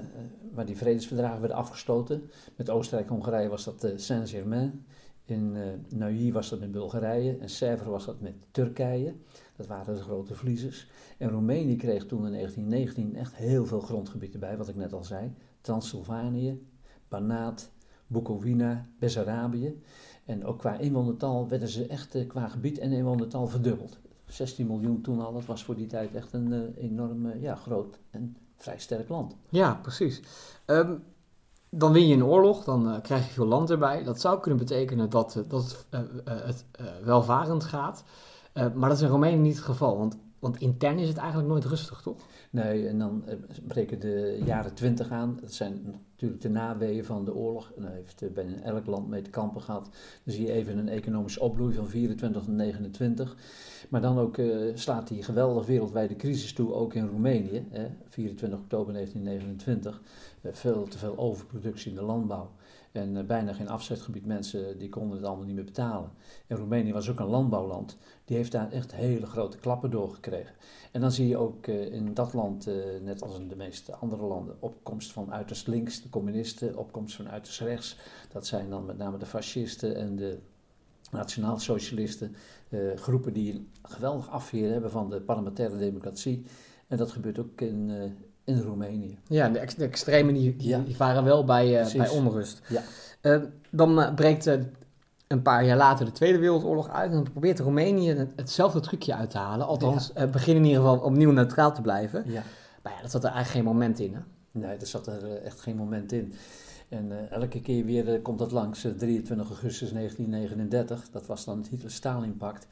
waar 0.54 0.66
die 0.66 0.78
vredesverdragen 0.78 1.40
werden 1.40 1.58
afgesloten. 1.58 2.30
Met 2.56 2.70
Oostenrijk 2.70 3.10
en 3.10 3.16
Hongarije 3.16 3.50
was 3.50 3.64
dat 3.64 3.84
uh, 3.84 3.92
Saint-Germain. 3.96 4.86
In 5.26 5.58
Neuilly 5.90 6.32
was 6.32 6.50
dat 6.50 6.60
met 6.60 6.72
Bulgarije. 6.72 7.38
En 7.38 7.50
Sèvres 7.50 7.88
was 7.88 8.06
dat 8.06 8.22
met 8.22 8.34
Turkije. 8.52 9.16
Dat 9.56 9.68
waren 9.68 9.96
de 9.96 10.02
grote 10.02 10.36
verliezers. 10.36 10.90
En 11.18 11.30
Roemenië 11.30 11.76
kreeg 11.76 12.06
toen 12.06 12.26
in 12.26 12.32
1919 12.32 13.16
echt 13.16 13.36
heel 13.36 13.66
veel 13.66 13.80
grondgebied 13.80 14.34
erbij, 14.34 14.58
wat 14.58 14.68
ik 14.68 14.76
net 14.76 14.94
al 14.94 15.04
zei. 15.04 15.34
Transylvanië, 15.62 16.68
Banaat, 17.08 17.72
Bukovina, 18.08 18.88
Bessarabië. 19.00 19.82
En 20.26 20.46
ook 20.46 20.60
qua 20.60 20.78
inwonertal 20.78 21.48
werden 21.48 21.68
ze 21.68 21.88
echt 21.88 22.16
uh, 22.16 22.28
qua 22.28 22.48
gebied 22.48 22.78
en 22.78 22.92
inwonertal 22.92 23.48
verdubbeld. 23.48 23.98
16 24.26 24.68
miljoen 24.68 25.02
toen 25.02 25.22
al, 25.22 25.34
dat 25.34 25.46
was 25.46 25.64
voor 25.64 25.76
die 25.76 25.88
tijd 25.88 26.16
echt 26.16 26.34
een 26.34 26.52
uh, 26.52 26.84
enorm 26.84 27.26
uh, 27.26 27.42
ja, 27.42 27.56
groot 27.56 28.00
en 28.12 28.38
vrij 28.56 28.80
sterk 28.80 29.10
land. 29.10 29.36
Ja, 29.50 29.80
precies. 29.82 30.22
Um, 30.66 31.04
dan 31.70 31.92
win 31.92 32.08
je 32.08 32.14
een 32.14 32.26
oorlog, 32.26 32.64
dan 32.64 33.02
krijg 33.02 33.28
je 33.28 33.34
veel 33.34 33.46
land 33.46 33.70
erbij. 33.70 34.04
Dat 34.04 34.22
zou 34.22 34.40
kunnen 34.40 34.60
betekenen 34.60 35.10
dat, 35.10 35.44
dat 35.48 35.86
het 36.26 36.66
welvarend 37.04 37.64
gaat. 37.64 38.04
maar 38.54 38.90
dat 38.90 38.98
is 38.98 39.02
in 39.02 39.10
Roemenië 39.10 39.38
niet 39.38 39.56
het 39.56 39.64
geval, 39.64 39.98
want, 39.98 40.18
want 40.40 40.58
intern 40.58 41.00
is 41.00 41.08
het 41.08 41.18
eigenlijk 41.18 41.50
nooit 41.50 41.66
rustig, 41.66 42.02
toch? 42.02 42.18
Nee, 42.50 42.88
en 42.88 43.00
dan 43.00 43.24
breken 43.68 44.00
de 44.00 44.42
jaren 44.46 44.74
20 44.74 45.12
aan. 45.12 45.38
Dat 45.42 45.54
zijn 45.54 45.96
natuurlijk 46.26 46.56
de 46.56 46.60
naweeën 46.60 47.06
van 47.06 47.26
de 47.26 47.36
oorlog. 47.36 47.72
En 47.76 47.82
daar 47.82 47.92
heeft 47.92 48.22
uh, 48.22 48.32
bijna 48.32 48.62
elk 48.62 48.86
land 48.86 49.08
mee 49.08 49.22
te 49.22 49.30
kampen 49.30 49.62
gehad. 49.62 49.90
Dan 50.24 50.34
zie 50.34 50.46
je 50.46 50.52
even 50.52 50.78
een 50.78 50.90
economische 50.90 51.40
opbloei 51.40 51.76
van 51.76 51.88
24 51.88 52.44
tot 52.44 52.56
29. 52.56 53.36
Maar 53.90 54.02
dan 54.02 54.18
ook 54.18 54.38
uh, 54.38 54.72
slaat 54.76 55.08
die 55.08 55.24
geweldig 55.24 55.66
wereldwijde 55.66 56.16
crisis 56.16 56.54
toe, 56.54 56.74
ook 56.74 56.94
in 56.94 57.08
Roemenië. 57.08 57.66
Hè, 57.70 57.88
24 58.10 58.60
oktober 58.60 58.94
1929. 58.94 60.02
Uh, 60.42 60.52
veel 60.54 60.84
te 60.84 60.98
veel 60.98 61.18
overproductie 61.18 61.90
in 61.90 61.98
de 61.98 62.04
landbouw. 62.04 62.52
En 62.92 63.28
bijna 63.28 63.54
geen 63.54 63.70
afzetgebied. 63.70 64.26
Mensen 64.26 64.78
die 64.78 64.90
konden 64.90 65.18
het 65.18 65.26
allemaal 65.26 65.46
niet 65.46 65.56
meer 65.56 65.64
betalen. 65.64 66.10
En 66.48 66.58
Roemenië 66.58 66.94
was 66.94 67.10
ook 67.10 67.20
een 67.20 67.26
landbouwland. 67.26 67.98
Die 68.26 68.38
heeft 68.38 68.52
daar 68.52 68.72
echt 68.72 68.96
hele 68.96 69.26
grote 69.26 69.58
klappen 69.58 69.92
doorgekregen. 69.92 70.56
En 70.92 71.02
dan 71.02 71.12
zie 71.12 71.28
je 71.28 71.38
ook 71.38 71.68
in 71.68 72.14
dat 72.14 72.34
land, 72.34 72.70
net 73.02 73.22
als 73.22 73.40
in 73.40 73.48
de 73.48 73.56
meeste 73.56 73.96
andere 73.96 74.24
landen, 74.24 74.56
opkomst 74.60 75.12
van 75.12 75.34
uiterst 75.34 75.68
links, 75.68 76.02
communisten, 76.18 76.78
opkomst 76.78 77.16
van 77.16 77.30
uiterst 77.30 77.60
rechts. 77.60 77.98
Dat 78.32 78.48
zijn 78.48 78.70
dan 78.70 78.86
met 78.86 78.98
name 78.98 79.18
de 79.18 79.26
fascisten 79.26 79.96
en 79.96 80.16
de 80.16 80.40
nationaal-socialisten. 81.12 82.36
groepen 82.96 83.34
die 83.34 83.54
een 83.54 83.70
geweldig 83.82 84.30
afweer 84.30 84.72
hebben 84.72 84.92
van 84.92 85.10
de 85.10 85.22
parlementaire 85.22 85.78
democratie. 85.78 86.46
En 86.88 86.98
dat 86.98 87.12
gebeurt 87.12 87.40
ook 87.40 87.62
in, 87.62 87.92
in 88.44 88.62
Roemenië. 88.62 89.18
Ja, 89.28 89.50
de, 89.50 89.60
ex 89.60 89.76
de 89.76 89.86
extremen 89.86 90.34
die, 90.34 90.56
die, 90.56 90.84
die, 90.84 90.96
varen 90.96 91.24
wel 91.24 91.44
bij, 91.44 91.86
uh, 91.86 91.96
bij 91.98 92.10
onrust. 92.10 92.62
Ja. 92.68 93.42
Dan 93.70 94.16
breekt 94.16 94.46
een 95.28 95.42
paar 95.42 95.66
jaar 95.66 95.78
later 95.78 96.06
de 96.06 96.12
Tweede 96.12 96.38
Wereldoorlog 96.38 96.90
uit 96.90 97.10
en 97.10 97.16
dan 97.16 97.32
probeert 97.32 97.60
Roemenië 97.60 98.10
het, 98.10 98.32
hetzelfde 98.36 98.80
trucje 98.80 99.16
uit 99.16 99.30
te 99.30 99.38
halen. 99.38 99.68
Althans, 99.68 100.12
ja. 100.16 100.28
beginnen 100.28 100.64
in 100.64 100.70
ieder 100.70 100.84
geval 100.84 101.00
opnieuw 101.00 101.32
neutraal 101.32 101.74
te 101.74 101.82
blijven. 101.82 102.24
Ja. 102.28 102.44
Maar 102.84 102.94
ja, 102.94 103.02
dat 103.02 103.12
zat 103.12 103.24
er 103.24 103.32
eigenlijk 103.32 103.66
geen 103.66 103.74
moment 103.74 104.00
in, 104.00 104.14
hè? 104.14 104.20
Nee, 104.58 104.78
er 104.78 104.88
zat 104.88 105.08
er 105.08 105.42
echt 105.42 105.60
geen 105.60 105.76
moment 105.76 106.12
in. 106.12 106.34
En 106.90 107.30
elke 107.30 107.62
keer 107.62 107.86
weer 107.86 108.22
komt 108.22 108.40
dat 108.40 108.52
langs, 108.52 108.88
23 108.98 109.50
augustus 109.50 109.92
1939. 109.92 111.10
Dat 111.10 111.26
was 111.26 111.46
dan 111.46 111.58
het 111.58 111.68
Hitler-Stalin-pact. 111.68 112.68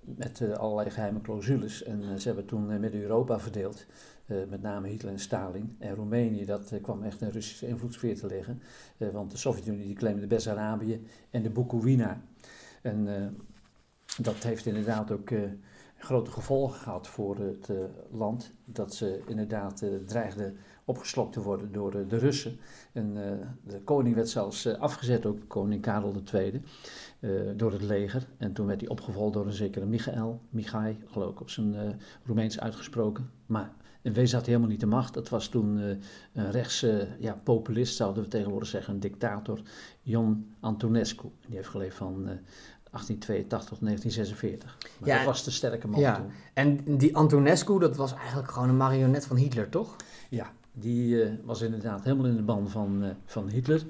met 0.00 0.58
allerlei 0.58 0.90
geheime 0.90 1.20
clausules. 1.20 1.82
En 1.82 2.20
ze 2.20 2.26
hebben 2.26 2.46
toen 2.46 2.80
met 2.80 2.94
Europa 2.94 3.40
verdeeld. 3.40 3.86
Met 4.26 4.62
name 4.62 4.88
Hitler 4.88 5.12
en 5.12 5.18
Stalin. 5.18 5.76
En 5.78 5.94
Roemenië, 5.94 6.44
dat 6.44 6.72
kwam 6.82 7.02
echt 7.02 7.20
een 7.20 7.30
Russische 7.30 7.66
invloedssfeer 7.66 8.18
te 8.18 8.26
liggen. 8.26 8.62
Want 9.12 9.30
de 9.30 9.36
Sovjet-Unie 9.36 9.94
claimde 9.94 10.26
Bessarabië 10.26 11.06
en 11.30 11.42
de 11.42 11.50
Bukovina. 11.50 12.20
En 12.82 13.08
dat 14.20 14.42
heeft 14.42 14.66
inderdaad 14.66 15.10
ook 15.10 15.30
grote 16.02 16.30
gevolgen 16.30 16.80
gehad 16.80 17.08
voor 17.08 17.36
het 17.38 17.68
land. 18.10 18.52
Dat 18.64 18.94
ze 18.94 19.22
inderdaad 19.26 19.84
dreigden 20.06 20.56
opgeslokt 20.84 21.32
te 21.32 21.42
worden 21.42 21.72
door 21.72 21.90
de 22.08 22.18
Russen. 22.18 22.58
En 22.92 23.14
de 23.64 23.80
koning 23.80 24.14
werd 24.14 24.28
zelfs 24.28 24.66
afgezet, 24.78 25.26
ook 25.26 25.38
koning 25.46 25.82
Karel 25.82 26.22
II, 26.32 26.62
door 27.56 27.72
het 27.72 27.82
leger. 27.82 28.26
En 28.36 28.52
toen 28.52 28.66
werd 28.66 28.80
hij 28.80 28.90
opgevolgd 28.90 29.32
door 29.32 29.46
een 29.46 29.52
zekere 29.52 29.86
Michael, 29.86 30.40
Michai, 30.50 30.98
geloof 31.06 31.30
ik 31.30 31.40
op 31.40 31.50
zijn 31.50 32.00
Roemeens 32.24 32.60
uitgesproken. 32.60 33.30
Maar 33.46 33.72
en 34.02 34.12
wees 34.12 34.32
had 34.32 34.46
helemaal 34.46 34.68
niet 34.68 34.80
de 34.80 34.86
macht. 34.86 35.14
Dat 35.14 35.28
was 35.28 35.48
toen 35.48 35.76
een 36.32 36.50
rechtse 36.50 37.08
ja, 37.18 37.40
populist, 37.42 37.96
zouden 37.96 38.22
we 38.22 38.28
tegenwoordig 38.28 38.68
zeggen, 38.68 38.94
een 38.94 39.00
dictator, 39.00 39.60
Jon 40.02 40.54
Antonescu. 40.60 41.28
Die 41.46 41.56
heeft 41.56 41.68
geleefd 41.68 41.96
van 41.96 42.28
1882 42.92 43.68
tot 43.68 43.80
1946. 43.80 44.78
Maar 44.98 45.08
ja, 45.08 45.16
dat 45.16 45.26
was 45.26 45.44
de 45.44 45.50
sterke 45.50 45.88
man 45.88 46.00
ja. 46.00 46.16
toen. 46.16 46.30
En 46.54 46.96
die 46.98 47.16
Antonescu, 47.16 47.78
dat 47.78 47.96
was 47.96 48.14
eigenlijk 48.14 48.50
gewoon 48.50 48.68
een 48.68 48.76
marionet 48.76 49.26
van 49.26 49.36
Hitler, 49.36 49.68
toch? 49.68 49.96
Ja, 50.28 50.52
die 50.72 51.14
uh, 51.14 51.30
was 51.44 51.60
inderdaad 51.60 52.04
helemaal 52.04 52.26
in 52.26 52.36
de 52.36 52.42
ban 52.42 52.68
van, 52.68 53.04
van 53.24 53.48
Hitler 53.48 53.82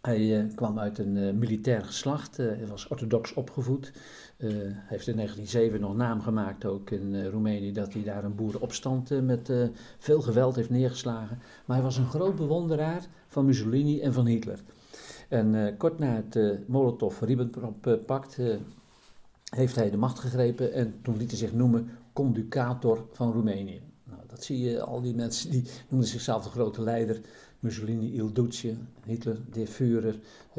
Hij 0.00 0.38
eh, 0.38 0.54
kwam 0.54 0.78
uit 0.78 0.98
een 0.98 1.38
militair 1.38 1.84
geslacht, 1.84 2.36
hij 2.36 2.66
was 2.68 2.88
orthodox 2.88 3.34
opgevoed. 3.34 3.92
Hij 4.36 4.50
heeft 4.86 5.06
in 5.06 5.16
1907 5.16 5.80
nog 5.80 5.96
naam 5.96 6.20
gemaakt, 6.20 6.64
ook 6.64 6.90
in 6.90 7.26
Roemenië, 7.28 7.72
dat 7.72 7.92
hij 7.92 8.02
daar 8.02 8.24
een 8.24 8.34
boerenopstand 8.34 9.22
met 9.22 9.52
veel 9.98 10.20
geweld 10.20 10.56
heeft 10.56 10.70
neergeslagen. 10.70 11.38
Maar 11.64 11.76
hij 11.76 11.84
was 11.84 11.96
een 11.96 12.10
groot 12.10 12.36
bewonderaar 12.36 13.06
van 13.28 13.44
Mussolini 13.44 14.00
en 14.00 14.12
van 14.12 14.26
Hitler. 14.26 14.58
En 15.28 15.76
kort 15.76 15.98
na 15.98 16.22
het 16.26 16.68
Molotov-Ribbentrop-pact 16.68 18.38
heeft 19.54 19.74
hij 19.74 19.90
de 19.90 19.96
macht 19.96 20.18
gegrepen 20.18 20.72
en 20.72 20.94
toen 21.02 21.16
liet 21.16 21.30
hij 21.30 21.38
zich 21.38 21.52
noemen 21.52 21.90
conducator 22.12 23.06
van 23.12 23.32
Roemenië. 23.32 23.80
Nou, 24.04 24.20
dat 24.26 24.44
zie 24.44 24.60
je, 24.60 24.80
al 24.80 25.00
die 25.00 25.14
mensen 25.14 25.50
die 25.50 25.64
noemden 25.88 26.08
zichzelf 26.08 26.44
de 26.44 26.50
grote 26.50 26.82
leider. 26.82 27.20
Mussolini, 27.60 28.14
Il 28.14 28.32
Duce, 28.32 28.76
Hitler, 29.04 29.38
de 29.52 29.66
Führer, 29.66 30.18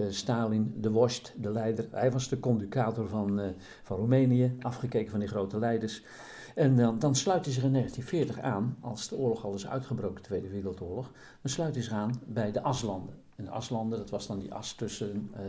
Stalin, 0.10 0.74
de 0.78 0.92
Worst, 0.92 1.34
de 1.38 1.52
leider. 1.52 1.88
Hij 1.92 2.12
was 2.12 2.30
de 2.30 2.40
conducator 2.40 3.08
van, 3.08 3.42
van 3.84 3.98
Roemenië, 3.98 4.56
afgekeken 4.62 5.12
van 5.12 5.20
die 5.20 5.30
grote 5.30 5.60
leiders. 5.60 6.04
En 6.56 7.00
dan 7.00 7.16
sluit 7.16 7.46
hij 7.46 7.54
zich 7.54 7.64
in 7.64 7.72
1940 7.72 8.40
aan, 8.40 8.78
als 8.82 9.08
de 9.08 9.16
oorlog 9.16 9.46
al 9.46 9.54
is 9.54 9.68
uitgebroken, 9.68 10.16
de 10.16 10.22
Tweede 10.22 10.50
Wereldoorlog, 10.50 11.12
dan 11.42 11.52
sluit 11.52 11.74
hij 11.74 11.84
zich 11.84 11.94
aan 11.94 12.22
bij 12.26 12.52
de 12.52 12.62
aslanden. 12.62 13.27
En 13.38 13.46
de 13.46 13.52
aslanden, 13.52 14.00
dat 14.00 14.10
was 14.10 14.28
dan 14.28 14.40
die 14.40 14.54
as 14.54 14.74
tussen 14.74 15.32
uh, 15.34 15.40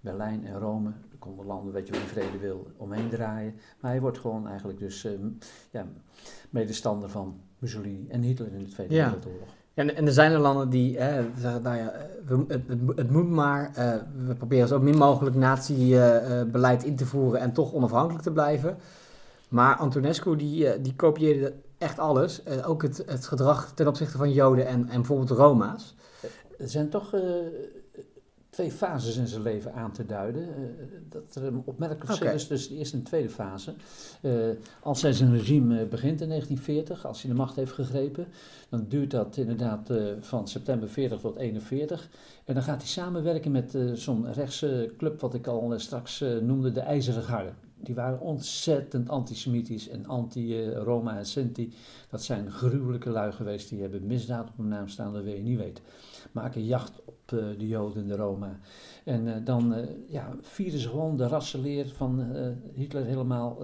Berlijn 0.00 0.46
en 0.46 0.58
Rome. 0.58 0.88
Er 0.88 1.18
konden 1.18 1.46
landen, 1.46 1.72
weet 1.72 1.86
je 1.86 1.94
in 1.94 2.00
vrede 2.00 2.38
wil 2.38 2.66
omheen 2.76 3.08
draaien. 3.08 3.54
Maar 3.80 3.90
hij 3.90 4.00
wordt 4.00 4.18
gewoon 4.18 4.48
eigenlijk 4.48 4.78
dus 4.78 5.06
ja, 5.70 5.86
medestander 6.50 7.10
van 7.10 7.40
Mussolini 7.58 8.06
en 8.08 8.22
Hitler 8.22 8.52
in 8.52 8.64
de 8.64 8.70
Tweede 8.70 8.94
ja. 8.94 9.04
Wereldoorlog. 9.04 9.48
En, 9.74 9.96
en 9.96 10.06
er 10.06 10.12
zijn 10.12 10.32
er 10.32 10.38
landen 10.38 10.70
die 10.70 10.98
hè, 10.98 11.24
zeggen, 11.38 11.62
nou 11.62 11.76
ja, 11.76 11.92
we, 12.26 12.44
het, 12.48 12.62
het, 12.96 13.10
moet 13.10 13.30
maar, 13.30 13.70
uh, 13.78 13.94
we 14.26 14.34
proberen 14.34 14.68
zo 14.68 14.80
min 14.80 14.96
mogelijk 14.96 15.36
nazi-beleid 15.36 16.84
in 16.84 16.96
te 16.96 17.06
voeren 17.06 17.40
en 17.40 17.52
toch 17.52 17.72
onafhankelijk 17.72 18.22
te 18.22 18.32
blijven. 18.32 18.76
Maar 19.48 19.76
Antonescu 19.76 20.36
die, 20.36 20.80
die 20.80 20.94
kopieerde 20.94 21.54
echt 21.78 21.98
alles, 21.98 22.42
ook 22.64 22.82
het, 22.82 23.02
het 23.06 23.26
gedrag 23.26 23.72
ten 23.74 23.88
opzichte 23.88 24.16
van 24.16 24.32
Joden 24.32 24.66
en, 24.66 24.88
en 24.88 24.96
bijvoorbeeld 24.96 25.30
Roma's. 25.30 25.94
Er 26.60 26.68
zijn 26.68 26.88
toch 26.88 27.14
uh, 27.14 27.22
twee 28.50 28.70
fases 28.70 29.16
in 29.16 29.26
zijn 29.26 29.42
leven 29.42 29.74
aan 29.74 29.92
te 29.92 30.06
duiden. 30.06 30.42
Uh, 30.42 30.66
dat 31.08 31.34
er 31.34 31.44
een 31.44 31.62
opmerkelijk 31.64 32.06
verschil 32.06 32.26
okay. 32.26 32.38
is 32.38 32.46
tussen 32.46 32.72
de 32.72 32.78
eerste 32.78 32.96
en 32.96 33.02
de 33.02 33.08
tweede 33.08 33.28
fase. 33.28 33.74
Uh, 34.22 34.32
als 34.82 35.02
hij 35.02 35.12
zijn 35.12 35.36
regime 35.36 35.86
begint 35.86 36.20
in 36.20 36.28
1940, 36.28 37.06
als 37.06 37.22
hij 37.22 37.30
de 37.30 37.36
macht 37.36 37.56
heeft 37.56 37.72
gegrepen, 37.72 38.26
dan 38.68 38.84
duurt 38.88 39.10
dat 39.10 39.36
inderdaad 39.36 39.90
van 40.20 40.48
september 40.48 40.88
40 40.88 41.20
tot 41.20 41.36
41. 41.36 42.08
En 42.44 42.54
dan 42.54 42.62
gaat 42.62 42.80
hij 42.80 42.88
samenwerken 42.88 43.50
met 43.50 43.78
zo'n 43.94 44.32
rechtse 44.32 44.92
club, 44.98 45.20
wat 45.20 45.34
ik 45.34 45.46
al 45.46 45.72
straks 45.76 46.24
noemde, 46.40 46.72
de 46.72 46.80
IJzeren 46.80 47.22
Garde. 47.22 47.52
Die 47.82 47.94
waren 47.94 48.20
ontzettend 48.20 49.08
antisemitisch 49.08 49.88
en 49.88 50.06
anti-Roma 50.06 51.16
en 51.16 51.26
Sinti. 51.26 51.72
Dat 52.10 52.22
zijn 52.22 52.50
gruwelijke 52.50 53.10
lui 53.10 53.32
geweest. 53.32 53.68
Die 53.68 53.80
hebben 53.80 54.06
misdaad 54.06 54.48
op 54.48 54.56
hun 54.56 54.68
naam 54.68 54.88
staan, 54.88 55.12
dat 55.12 55.22
wil 55.22 55.34
je 55.34 55.42
niet 55.42 55.58
weten. 55.58 55.84
Maken 56.32 56.64
jacht 56.64 57.00
op 57.04 57.32
uh, 57.34 57.58
de 57.58 57.68
Joden 57.68 58.02
en 58.02 58.08
de 58.08 58.16
Roma. 58.16 58.58
En 59.04 59.26
uh, 59.26 59.34
dan 59.44 59.74
uh, 59.74 59.86
ja, 60.08 60.36
vieren 60.40 60.80
ze 60.80 60.88
gewoon 60.88 61.16
de 61.16 61.26
rassenleer 61.26 61.88
van 61.88 62.32
Hitler 62.74 63.04
helemaal. 63.04 63.58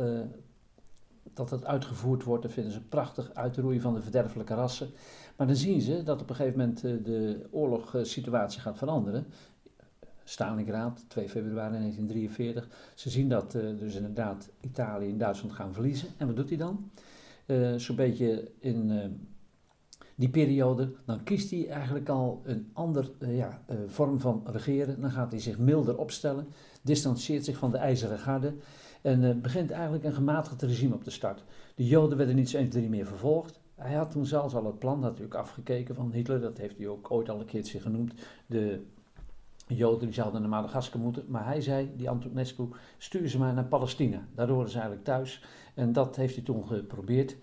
dat 1.35 1.51
het 1.51 1.65
uitgevoerd 1.65 2.25
wordt, 2.25 2.43
dat 2.43 2.53
vinden 2.53 2.73
ze 2.73 2.81
prachtig. 2.81 3.35
Uitroeien 3.35 3.81
van 3.81 3.95
de 3.95 4.03
verderfelijke 4.03 4.55
rassen. 4.55 4.91
Maar 5.37 5.47
dan 5.47 5.57
zien 5.57 5.81
ze 5.81 6.03
dat 6.03 6.21
op 6.21 6.31
een 6.31 6.37
gegeven 6.37 6.59
moment 6.59 6.81
de 6.81 7.47
oorlogssituatie 7.51 8.61
gaat 8.61 8.79
veranderen. 8.79 9.27
Stalingrad, 10.29 11.05
2 11.09 11.29
februari 11.29 11.79
1943. 11.79 12.69
Ze 12.95 13.11
zien 13.11 13.29
dat 13.29 13.55
uh, 13.55 13.79
dus 13.79 13.95
inderdaad 13.95 14.51
Italië 14.61 15.11
en 15.11 15.19
Duitsland 15.19 15.55
gaan 15.55 15.73
verliezen. 15.73 16.09
En 16.17 16.27
wat 16.27 16.37
doet 16.37 16.49
hij 16.49 16.59
dan? 16.59 16.91
Uh, 17.47 17.75
Zo'n 17.77 17.97
beetje 17.97 18.51
in 18.59 18.91
uh, 18.91 19.05
die 20.15 20.29
periode, 20.29 20.93
dan 21.05 21.23
kiest 21.23 21.51
hij 21.51 21.69
eigenlijk 21.69 22.09
al 22.09 22.43
een 22.45 22.71
ander 22.73 23.11
ja, 23.19 23.63
vorm 23.87 24.21
van 24.21 24.43
regeren. 24.47 25.01
Dan 25.01 25.11
gaat 25.11 25.31
hij 25.31 25.41
zich 25.41 25.59
milder 25.59 25.99
opstellen, 25.99 26.47
distancieert 26.83 27.45
zich 27.45 27.57
van 27.57 27.71
de 27.71 27.79
ijzeren 27.79 28.19
garde 28.19 28.55
en 29.03 29.41
begint 29.41 29.71
eigenlijk 29.71 30.05
een 30.05 30.15
gematigd 30.15 30.63
regime 30.63 30.95
op 30.95 31.05
te 31.05 31.11
start. 31.11 31.45
De 31.75 31.87
Joden 31.87 32.19
werden 32.19 32.37
niet 32.37 32.51
zo 32.51 32.57
1, 32.57 32.69
2, 32.69 32.89
meer 32.89 33.07
vervolgd. 33.07 33.61
Hij 33.75 33.95
had 33.95 34.11
toen 34.11 34.27
zelfs 34.27 34.55
al 34.55 34.67
het 34.67 34.79
plan, 34.79 35.01
natuurlijk 35.01 35.35
afgekeken 35.35 35.95
van 35.95 36.13
Hitler, 36.13 36.41
dat 36.41 36.59
heeft 36.59 36.79
hij 36.79 36.89
ook 36.89 37.11
ooit 37.11 37.29
al 37.29 37.41
een 37.41 37.47
keertje 37.47 37.81
genoemd, 37.81 38.15
de 38.47 38.85
Joden 39.67 40.07
die 40.07 40.15
zouden 40.15 40.41
naar 40.41 40.51
Madagaskar 40.51 41.01
moeten. 41.01 41.25
Maar 41.29 41.45
hij 41.45 41.61
zei, 41.61 41.93
die 41.97 42.11
Antonescu, 42.11 42.69
stuur 42.99 43.29
ze 43.29 43.39
maar 43.39 43.55
naar 43.55 43.65
Palestina. 43.65 44.27
Daar 44.35 44.49
horen 44.49 44.69
ze 44.69 44.75
eigenlijk 44.75 45.05
thuis. 45.05 45.45
En 45.75 45.93
dat 45.93 46.17
heeft 46.17 46.35
hij 46.35 46.45
toen 46.45 46.67
geprobeerd. 46.67 47.37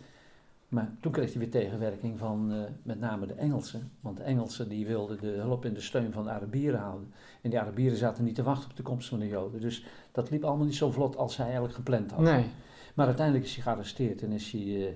Maar 0.68 0.96
toen 1.00 1.12
kreeg 1.12 1.30
hij 1.30 1.40
weer 1.40 1.50
tegenwerking 1.50 2.18
van 2.18 2.54
uh, 2.54 2.62
met 2.84 3.00
name 3.00 3.26
de 3.26 3.34
Engelsen. 3.34 3.92
Want 4.00 4.18
de 4.18 4.24
Engelsen 4.24 4.70
die 4.70 4.86
wilden 4.86 5.20
de 5.20 5.28
hulp 5.28 5.66
en 5.66 5.74
de 5.74 5.82
steun 5.82 6.12
van 6.12 6.24
de 6.24 6.30
Arabieren 6.30 6.80
houden. 6.80 7.14
En 7.42 7.50
die 7.50 7.60
Arabieren 7.60 7.98
zaten 7.98 8.24
niet 8.24 8.36
te 8.36 8.44
wachten 8.44 8.70
op 8.70 8.76
de 8.76 8.84
komst 8.84 9.10
van 9.10 9.20
de 9.20 9.28
Joden. 9.28 9.62
Dus 9.62 9.86
dat 10.12 10.30
liep 10.30 10.44
allemaal 10.44 10.66
niet 10.66 10.76
zo 10.76 10.92
vlot 10.92 11.18
als 11.18 11.38
hij 11.38 11.46
eigenlijk 11.46 11.76
gepland 11.76 12.12
had. 12.12 12.20
Nee. 12.20 12.46
Maar 12.94 13.06
uiteindelijk 13.06 13.46
is 13.46 13.54
hij 13.54 13.64
gearresteerd 13.64 14.22
en 14.22 14.32
is 14.32 14.52
hij 14.52 14.62
uh, 14.62 14.82
uh, 14.82 14.94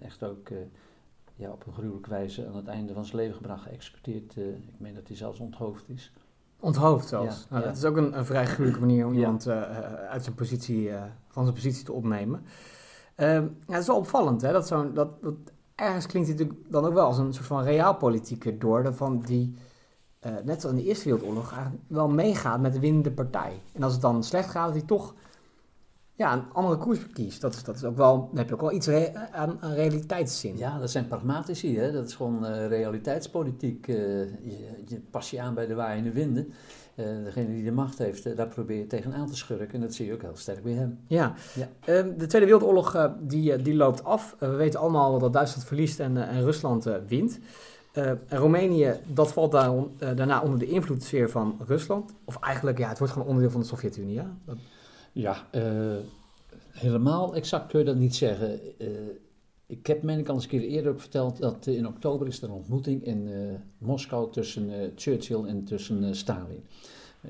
echt 0.00 0.24
ook 0.24 0.50
ja, 1.34 1.50
op 1.50 1.66
een 1.66 1.72
gruwelijke 1.72 2.10
wijze 2.10 2.46
aan 2.46 2.56
het 2.56 2.66
einde 2.66 2.92
van 2.92 3.04
zijn 3.04 3.16
leven 3.16 3.34
gebracht, 3.34 3.62
geëxecuteerd. 3.62 4.36
ik 4.36 4.78
meen 4.78 4.94
dat 4.94 5.08
hij 5.08 5.16
zelfs 5.16 5.38
onthoofd 5.38 5.88
is. 5.88 6.12
Onthoofd 6.62 7.08
zelfs. 7.08 7.36
Ja, 7.36 7.46
nou, 7.48 7.62
ja. 7.62 7.68
Dat 7.68 7.76
is 7.76 7.84
ook 7.84 7.96
een, 7.96 8.18
een 8.18 8.24
vrij 8.24 8.46
gruwelijke 8.46 8.80
manier 8.80 9.06
om 9.06 9.12
iemand 9.12 9.46
uh, 9.46 9.62
uit 10.08 10.22
zijn 10.22 10.34
positie, 10.34 10.88
uh, 10.88 11.02
van 11.28 11.42
zijn 11.42 11.54
positie 11.54 11.84
te 11.84 11.92
opnemen. 11.92 12.42
Uh, 13.16 13.34
ja, 13.34 13.42
het 13.66 13.80
is 13.80 13.86
wel 13.86 13.96
opvallend, 13.96 14.42
hè? 14.42 14.52
Dat, 14.52 14.66
zo'n, 14.66 14.94
dat, 14.94 15.22
dat 15.22 15.34
ergens 15.74 16.06
klinkt 16.06 16.28
het 16.28 16.38
natuurlijk 16.38 16.70
dan 16.70 16.84
ook 16.84 16.94
wel 16.94 17.06
als 17.06 17.18
een 17.18 17.32
soort 17.32 17.46
van 17.46 17.62
realpolitiek 17.62 18.60
door, 18.60 18.94
van 18.94 19.20
die, 19.20 19.56
net 20.20 20.60
zoals 20.60 20.76
in 20.76 20.82
de 20.82 20.88
Eerste 20.88 21.04
Wereldoorlog, 21.04 21.54
wel 21.86 22.08
meegaat 22.08 22.60
met 22.60 22.72
de 22.72 22.80
winnende 22.80 23.10
partij. 23.10 23.52
En 23.72 23.82
als 23.82 23.92
het 23.92 24.02
dan 24.02 24.24
slecht 24.24 24.50
gaat, 24.50 24.64
dat 24.64 24.74
hij 24.74 24.86
toch 24.86 25.14
ja, 26.14 26.32
een 26.32 26.52
andere 26.52 26.76
koers 26.76 27.06
kiest. 27.12 27.40
Dat 27.40 27.54
is, 27.54 27.64
dat 27.64 27.76
is 27.76 27.84
ook 27.84 27.96
wel, 27.96 28.16
dan 28.28 28.38
heb 28.38 28.48
je 28.48 28.54
ook 28.54 28.60
wel 28.60 28.72
iets 28.72 28.88
aan, 29.32 29.58
aan, 29.60 29.72
realiteitszin. 29.72 30.56
Ja, 30.56 30.78
dat 30.78 30.90
zijn 30.90 31.08
pragmatici, 31.08 31.78
hè? 31.78 31.92
dat 31.92 32.06
is 32.06 32.14
gewoon 32.14 32.44
uh, 32.44 32.66
realiteitspolitiek. 32.66 33.86
Uh, 33.86 33.96
je, 33.96 34.82
je 34.86 35.00
pas 35.10 35.30
je 35.30 35.40
aan 35.40 35.54
bij 35.54 35.66
de 35.66 35.74
waaiende 35.74 36.12
winden. 36.12 36.52
Uh, 36.96 37.06
degene 37.24 37.46
die 37.46 37.64
de 37.64 37.72
macht 37.72 37.98
heeft, 37.98 38.36
daar 38.36 38.48
probeer 38.48 38.78
je 38.78 38.86
tegenaan 38.86 39.26
te 39.26 39.36
schurken. 39.36 39.74
En 39.74 39.80
dat 39.80 39.94
zie 39.94 40.06
je 40.06 40.12
ook 40.12 40.22
heel 40.22 40.36
sterk 40.36 40.62
bij 40.62 40.72
hem. 40.72 40.98
Ja, 41.06 41.34
ja. 41.54 41.68
Ehm, 41.84 42.16
de 42.16 42.26
Tweede 42.26 42.46
Wereldoorlog 42.46 43.10
die, 43.20 43.62
die 43.62 43.74
loopt 43.74 44.04
af. 44.04 44.36
we 44.38 44.46
weten 44.48 44.80
allemaal 44.80 45.18
dat 45.18 45.32
Duitsland 45.32 45.66
verliest 45.66 46.00
en, 46.00 46.28
en 46.28 46.42
Rusland 46.42 46.84
wint. 47.08 47.38
Roemenië, 48.28 48.94
dat 49.06 49.32
valt 49.32 49.52
daar, 49.52 49.72
daarna 49.98 50.40
onder 50.42 50.58
de 50.58 50.66
invloedssfeer 50.66 51.30
van 51.30 51.58
Rusland. 51.66 52.14
Of 52.24 52.36
eigenlijk, 52.40 52.78
ja, 52.78 52.88
het 52.88 52.98
wordt 52.98 53.12
gewoon 53.12 53.28
onderdeel 53.28 53.52
van 53.52 53.60
de 53.60 53.66
Sovjet-Unie, 53.66 54.14
ja? 54.14 54.36
Dat... 54.44 54.56
Ja, 55.12 55.48
uh, 55.54 55.96
helemaal 56.70 57.34
exact 57.34 57.66
kun 57.66 57.78
je 57.78 57.84
dat 57.84 57.96
niet 57.96 58.14
zeggen. 58.14 58.60
Uh, 58.78 58.88
ik 59.66 59.86
heb 59.86 60.02
mij 60.02 60.26
al 60.26 60.34
eens 60.34 60.42
een 60.42 60.48
keer 60.48 60.60
eerder 60.60 60.92
ook 60.92 61.00
verteld 61.00 61.38
dat 61.38 61.66
in 61.66 61.86
oktober 61.86 62.26
is 62.26 62.42
er 62.42 62.48
een 62.48 62.54
ontmoeting 62.54 63.04
in 63.04 63.30
Moskou 63.78 64.32
tussen 64.32 64.92
Churchill 64.96 65.44
en 65.44 65.64
tussen 65.64 66.16
Stalin. 66.16 66.64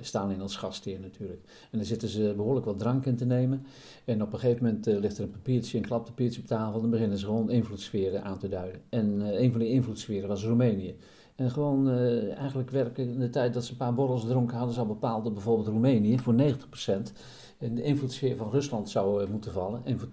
Stalin 0.01 0.41
als 0.41 0.57
gastheer 0.57 1.01
natuurlijk. 1.01 1.43
En 1.71 1.79
dan 1.79 1.87
zitten 1.87 2.09
ze 2.09 2.33
behoorlijk 2.37 2.67
wat 2.67 2.79
drank 2.79 3.07
in 3.07 3.17
te 3.17 3.25
nemen. 3.25 3.67
En 4.05 4.23
op 4.23 4.33
een 4.33 4.39
gegeven 4.39 4.65
moment 4.65 4.87
ligt 4.87 5.19
er 5.19 5.25
een 5.25 5.31
papiertje, 5.31 5.79
een 5.79 5.85
klappapiertje 5.85 6.41
op 6.41 6.47
tafel. 6.47 6.75
En 6.75 6.81
dan 6.81 6.91
beginnen 6.91 7.19
ze 7.19 7.25
gewoon 7.25 7.51
invloedssferen 7.51 8.23
aan 8.23 8.39
te 8.39 8.49
duiden. 8.49 8.81
En 8.89 9.21
een 9.43 9.51
van 9.51 9.61
die 9.61 9.71
invloedssferen 9.71 10.29
was 10.29 10.45
Roemenië. 10.45 10.97
En 11.37 11.51
gewoon 11.51 11.91
eigenlijk 12.31 12.71
werken 12.71 13.09
in 13.09 13.19
de 13.19 13.31
tijd 13.31 13.55
dat 13.55 13.65
ze 13.65 13.71
een 13.71 13.77
paar 13.77 13.95
borrels 13.95 14.25
dronken 14.27 14.57
hadden, 14.57 14.75
ze 14.75 14.81
al 14.81 14.87
bepaald 14.87 15.25
dat 15.25 15.35
bijvoorbeeld 15.35 15.69
Roemenië 15.69 16.19
voor 16.19 16.35
90% 16.35 17.13
in 17.63 17.75
de 17.75 17.83
invloedssfeer 17.83 18.37
van 18.37 18.51
Rusland 18.51 18.91
zou 18.91 19.23
uh, 19.23 19.29
moeten 19.29 19.53
vallen. 19.53 19.81
En 19.85 19.99
voor 19.99 20.09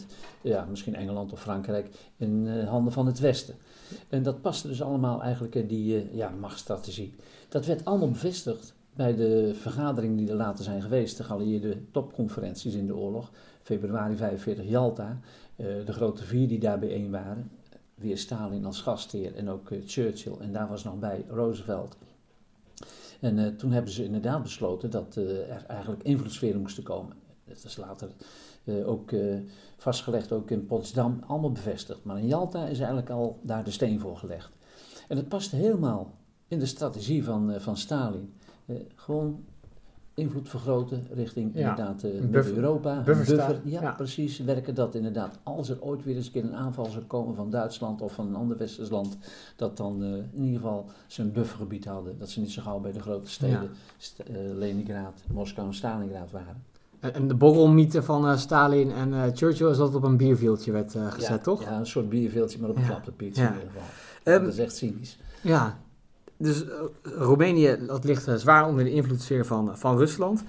10%, 0.00 0.04
ja, 0.40 0.66
misschien 0.70 0.94
Engeland 0.94 1.32
of 1.32 1.40
Frankrijk, 1.40 1.88
in 2.16 2.46
uh, 2.46 2.68
handen 2.68 2.92
van 2.92 3.06
het 3.06 3.18
Westen. 3.18 3.54
En 4.08 4.22
dat 4.22 4.40
paste 4.40 4.68
dus 4.68 4.82
allemaal 4.82 5.22
eigenlijk 5.22 5.54
in 5.54 5.66
die 5.66 6.04
uh, 6.04 6.14
ja, 6.14 6.30
machtsstrategie. 6.40 7.14
Dat 7.48 7.66
werd 7.66 7.84
allemaal 7.84 8.10
bevestigd 8.10 8.74
bij 8.94 9.14
de 9.14 9.54
vergaderingen 9.54 10.16
die 10.16 10.28
er 10.28 10.34
later 10.34 10.64
zijn 10.64 10.82
geweest, 10.82 11.16
de 11.16 11.24
geallieerde 11.24 11.90
topconferenties 11.90 12.74
in 12.74 12.86
de 12.86 12.96
oorlog. 12.96 13.30
Februari 13.62 14.16
45 14.16 14.68
Yalta, 14.68 15.20
de 15.56 15.92
grote 15.92 16.24
vier 16.24 16.48
die 16.48 16.58
daar 16.58 16.78
bijeen 16.78 17.10
waren. 17.10 17.50
Weer 17.94 18.18
Stalin 18.18 18.64
als 18.64 18.80
gastheer 18.80 19.34
en 19.34 19.48
ook 19.50 19.70
Churchill. 19.84 20.36
En 20.40 20.52
daar 20.52 20.68
was 20.68 20.84
nog 20.84 20.98
bij 20.98 21.24
Roosevelt 21.28 21.96
en 23.24 23.38
uh, 23.38 23.46
toen 23.46 23.72
hebben 23.72 23.92
ze 23.92 24.04
inderdaad 24.04 24.42
besloten 24.42 24.90
dat 24.90 25.16
uh, 25.18 25.50
er 25.50 25.64
eigenlijk 25.66 26.02
invloedssferen 26.02 26.60
moesten 26.60 26.82
komen. 26.82 27.16
Dat 27.44 27.64
is 27.64 27.76
later 27.76 28.10
uh, 28.64 28.88
ook 28.88 29.12
vastgelegd, 29.76 30.32
ook 30.32 30.50
in 30.50 30.66
Potsdam, 30.66 31.20
allemaal 31.26 31.52
bevestigd. 31.52 32.04
Maar 32.04 32.18
in 32.18 32.26
Jalta 32.26 32.66
is 32.66 32.78
eigenlijk 32.78 33.10
al 33.10 33.38
daar 33.42 33.64
de 33.64 33.70
steen 33.70 34.00
voor 34.00 34.16
gelegd. 34.16 34.50
En 35.08 35.16
dat 35.16 35.28
paste 35.28 35.56
helemaal 35.56 36.18
in 36.48 36.58
de 36.58 36.66
strategie 36.66 37.24
van, 37.24 37.60
van 37.60 37.76
Stalin. 37.76 38.32
Eh, 38.66 38.76
gewoon 38.94 39.44
invloed 40.14 40.48
vergroten 40.48 41.06
richting 41.12 41.50
Ja, 41.54 41.60
inderdaad 41.60 42.02
een 42.02 42.30
buffer- 42.30 42.80
bufferstaat, 43.04 43.48
buffer, 43.48 43.60
ja, 43.64 43.80
ja. 43.80 43.92
precies. 43.92 44.38
Werken 44.38 44.74
dat 44.74 44.94
inderdaad, 44.94 45.38
als 45.42 45.68
er 45.68 45.76
ooit 45.82 46.04
weer 46.04 46.16
eens 46.16 46.26
een 46.26 46.32
keer 46.32 46.44
een 46.44 46.54
aanval 46.54 46.84
zou 46.84 47.04
komen 47.04 47.34
van 47.34 47.50
Duitsland 47.50 48.00
of 48.02 48.12
van 48.12 48.26
een 48.26 48.34
ander 48.34 48.56
westers 48.56 48.90
land, 48.90 49.16
dat 49.56 49.76
dan 49.76 50.02
eh, 50.02 50.08
in 50.32 50.44
ieder 50.44 50.60
geval 50.60 50.86
ze 51.06 51.22
een 51.22 51.32
buffergebied 51.32 51.84
hadden. 51.84 52.18
Dat 52.18 52.30
ze 52.30 52.40
niet 52.40 52.50
zo 52.52 52.62
gauw 52.62 52.78
bij 52.80 52.92
de 52.92 53.00
grote 53.00 53.30
steden, 53.30 53.62
Ja. 53.62 53.68
st- 53.98 54.18
eh, 54.18 54.34
Leningrad, 54.54 55.22
Moskou 55.32 55.66
en 55.66 55.74
Stalingrad 55.74 56.30
waren. 56.30 56.62
En 57.00 57.28
de 57.28 57.34
borrelmythe 57.34 58.02
van 58.02 58.38
Stalin 58.38 58.90
en 58.92 59.36
Churchill 59.36 59.70
is 59.70 59.76
dat 59.76 59.86
het 59.86 59.96
op 59.96 60.02
een 60.02 60.16
bierveeltje 60.16 60.72
werd 60.72 60.96
gezet, 61.08 61.42
toch? 61.42 61.62
Ja, 61.62 61.78
een 61.78 61.86
soort 61.86 62.08
bierveeltje, 62.08 62.60
maar 62.60 62.70
op 62.70 62.76
een 62.76 62.82
Ja. 62.82 63.02
in 63.06 63.24
ieder 63.24 63.44
geval. 63.44 63.82
Ehm, 64.22 64.44
dat 64.44 64.52
is 64.52 64.58
echt 64.58 64.76
cynisch. 64.76 65.18
Ja, 65.42 65.78
dus 66.44 66.64
eh, 66.64 66.78
Roemenië 67.02 67.76
dat 67.86 68.04
ligt 68.04 68.28
eh, 68.28 68.34
zwaar 68.34 68.66
onder 68.66 68.84
de 68.84 68.90
invloedssfeer 68.90 69.46
van, 69.46 69.78
van 69.78 69.96
Rusland. 69.96 70.44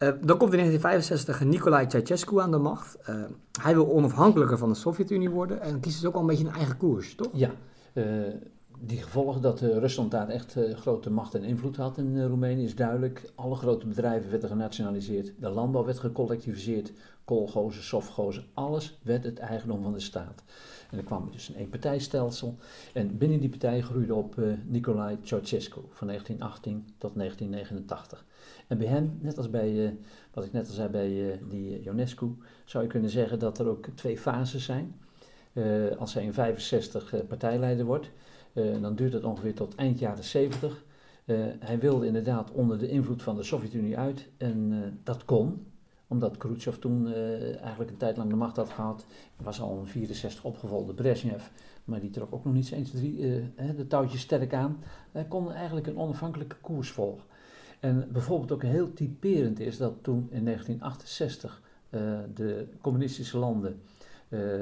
Eh, 0.00 0.08
dan 0.08 0.36
komt 0.38 0.52
in 0.52 0.58
1965 0.58 1.40
Nicolae 1.44 1.90
Ceausescu 1.90 2.40
aan 2.40 2.50
de 2.50 2.58
macht. 2.58 2.96
Eh, 3.04 3.14
hij 3.62 3.74
wil 3.74 3.92
onafhankelijker 3.92 4.58
van 4.58 4.68
de 4.68 4.74
Sovjet-Unie 4.74 5.30
worden 5.30 5.60
en 5.60 5.80
kiest 5.80 6.00
dus 6.00 6.08
ook 6.08 6.14
al 6.14 6.20
een 6.20 6.26
beetje 6.26 6.46
een 6.46 6.54
eigen 6.54 6.76
koers, 6.76 7.14
toch? 7.14 7.30
Ja, 7.32 7.50
eh, 7.92 8.04
die 8.82 9.02
gevolgen 9.02 9.42
dat 9.42 9.62
eh, 9.62 9.76
Rusland 9.76 10.10
daar 10.10 10.28
echt 10.28 10.56
eh, 10.56 10.74
grote 10.74 11.10
macht 11.10 11.34
en 11.34 11.44
invloed 11.44 11.76
had 11.76 11.98
in 11.98 12.16
eh, 12.16 12.26
Roemenië 12.26 12.64
is 12.64 12.74
duidelijk. 12.74 13.32
Alle 13.34 13.54
grote 13.54 13.86
bedrijven 13.86 14.30
werden 14.30 14.48
genationaliseerd, 14.48 15.32
de 15.38 15.48
landbouw 15.48 15.84
werd 15.84 15.98
gecollectiviseerd, 15.98 16.92
koolgozen, 17.24 17.82
softgozen, 17.82 18.44
alles 18.54 18.98
werd 19.02 19.24
het 19.24 19.38
eigendom 19.38 19.82
van 19.82 19.92
de 19.92 20.00
staat. 20.00 20.42
En 20.90 20.98
er 20.98 21.04
kwam 21.04 21.28
dus 21.32 21.48
een 21.48 21.54
eenpartijstelsel 21.54 22.56
en 22.94 23.18
binnen 23.18 23.40
die 23.40 23.48
partij 23.48 23.80
groeide 23.80 24.14
op 24.14 24.38
eh 24.38 24.52
Nicolae 24.66 25.18
Ceausescu 25.22 25.80
van 25.90 26.06
1918 26.06 26.94
tot 26.98 27.14
1989. 27.14 28.24
En 28.66 28.78
bij 28.78 28.86
hem, 28.86 29.18
net 29.20 29.36
als 29.36 29.50
bij, 29.50 29.96
wat 30.32 30.44
ik 30.44 30.52
net 30.52 30.68
al 30.68 30.74
zei 30.74 30.88
bij 30.88 31.32
eh, 31.32 31.38
die 31.48 31.82
Ionescu, 31.82 32.36
zou 32.64 32.84
je 32.84 32.90
kunnen 32.90 33.10
zeggen 33.10 33.38
dat 33.38 33.58
er 33.58 33.68
ook 33.68 33.86
twee 33.94 34.18
fases 34.18 34.64
zijn. 34.64 34.94
Als 35.98 36.14
hij 36.14 36.24
in 36.24 36.32
65 36.32 37.12
eh, 37.12 37.20
partijleider 37.28 37.84
wordt, 37.84 38.10
dan 38.52 38.94
duurt 38.94 39.12
het 39.12 39.24
ongeveer 39.24 39.54
tot 39.54 39.74
eind 39.74 39.98
jaren 39.98 40.24
70. 40.24 40.84
Eh, 41.24 41.36
hij 41.58 41.78
wilde 41.78 42.06
inderdaad 42.06 42.50
onder 42.50 42.78
de 42.78 42.88
invloed 42.88 43.22
van 43.22 43.36
de 43.36 43.42
Sovjet-Unie 43.42 43.98
uit 43.98 44.28
en 44.36 44.68
eh, 44.72 44.78
dat 45.02 45.24
kon, 45.24 45.66
omdat 46.10 46.36
Khrushchev 46.36 46.76
toen 46.76 47.06
eh, 47.06 47.60
eigenlijk 47.60 47.90
een 47.90 47.96
tijd 47.96 48.16
lang 48.16 48.30
de 48.30 48.36
macht 48.36 48.56
had 48.56 48.70
gehad. 48.70 49.06
Er 49.36 49.44
was 49.44 49.60
al 49.60 49.78
in 49.78 49.86
64 49.86 50.44
opgevolgd 50.44 50.94
Brezhnev, 50.94 51.44
maar 51.84 52.00
die 52.00 52.10
trok 52.10 52.34
ook 52.34 52.44
nog 52.44 52.54
niet 52.54 52.72
eens 52.72 52.92
1, 52.92 53.00
2, 53.00 53.14
3 53.14 53.36
eh, 53.36 53.42
hè, 53.54 53.74
de 53.74 53.86
touwtjes 53.86 54.20
sterk 54.20 54.54
aan. 54.54 54.78
Hij 55.12 55.24
kon 55.24 55.52
eigenlijk 55.52 55.86
een 55.86 55.98
onafhankelijke 55.98 56.56
koers 56.60 56.90
volgen. 56.90 57.24
En 57.80 58.08
bijvoorbeeld 58.12 58.52
ook 58.52 58.62
heel 58.62 58.92
typerend 58.92 59.60
is 59.60 59.76
dat 59.76 59.94
toen 60.02 60.28
in 60.30 60.44
1968 60.44 61.62
eh, 61.90 62.00
de 62.34 62.66
communistische 62.80 63.38
landen 63.38 63.72
eh 63.72 63.99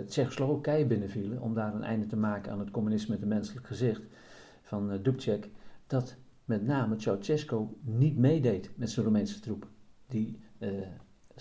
Tsjechoslowakije 0.06 0.86
binnenvielen 0.86 1.40
om 1.40 1.54
daar 1.54 1.74
een 1.74 1.82
einde 1.82 2.06
te 2.06 2.16
maken 2.16 2.52
aan 2.52 2.58
het 2.58 2.70
communisme 2.70 3.14
met 3.14 3.22
een 3.22 3.28
menselijk 3.28 3.66
gezicht 3.66 4.02
van 4.62 4.90
eh 4.90 4.98
Dubček, 5.02 5.50
dat 5.86 6.16
met 6.44 6.66
name 6.66 7.00
Ceausescu 7.00 7.66
niet 7.80 8.18
meedeed 8.18 8.70
met 8.74 8.90
zijn 8.90 9.04
Roemeense 9.04 9.40
troepen. 9.40 9.68
Die 10.06 10.38
eh 10.58 10.70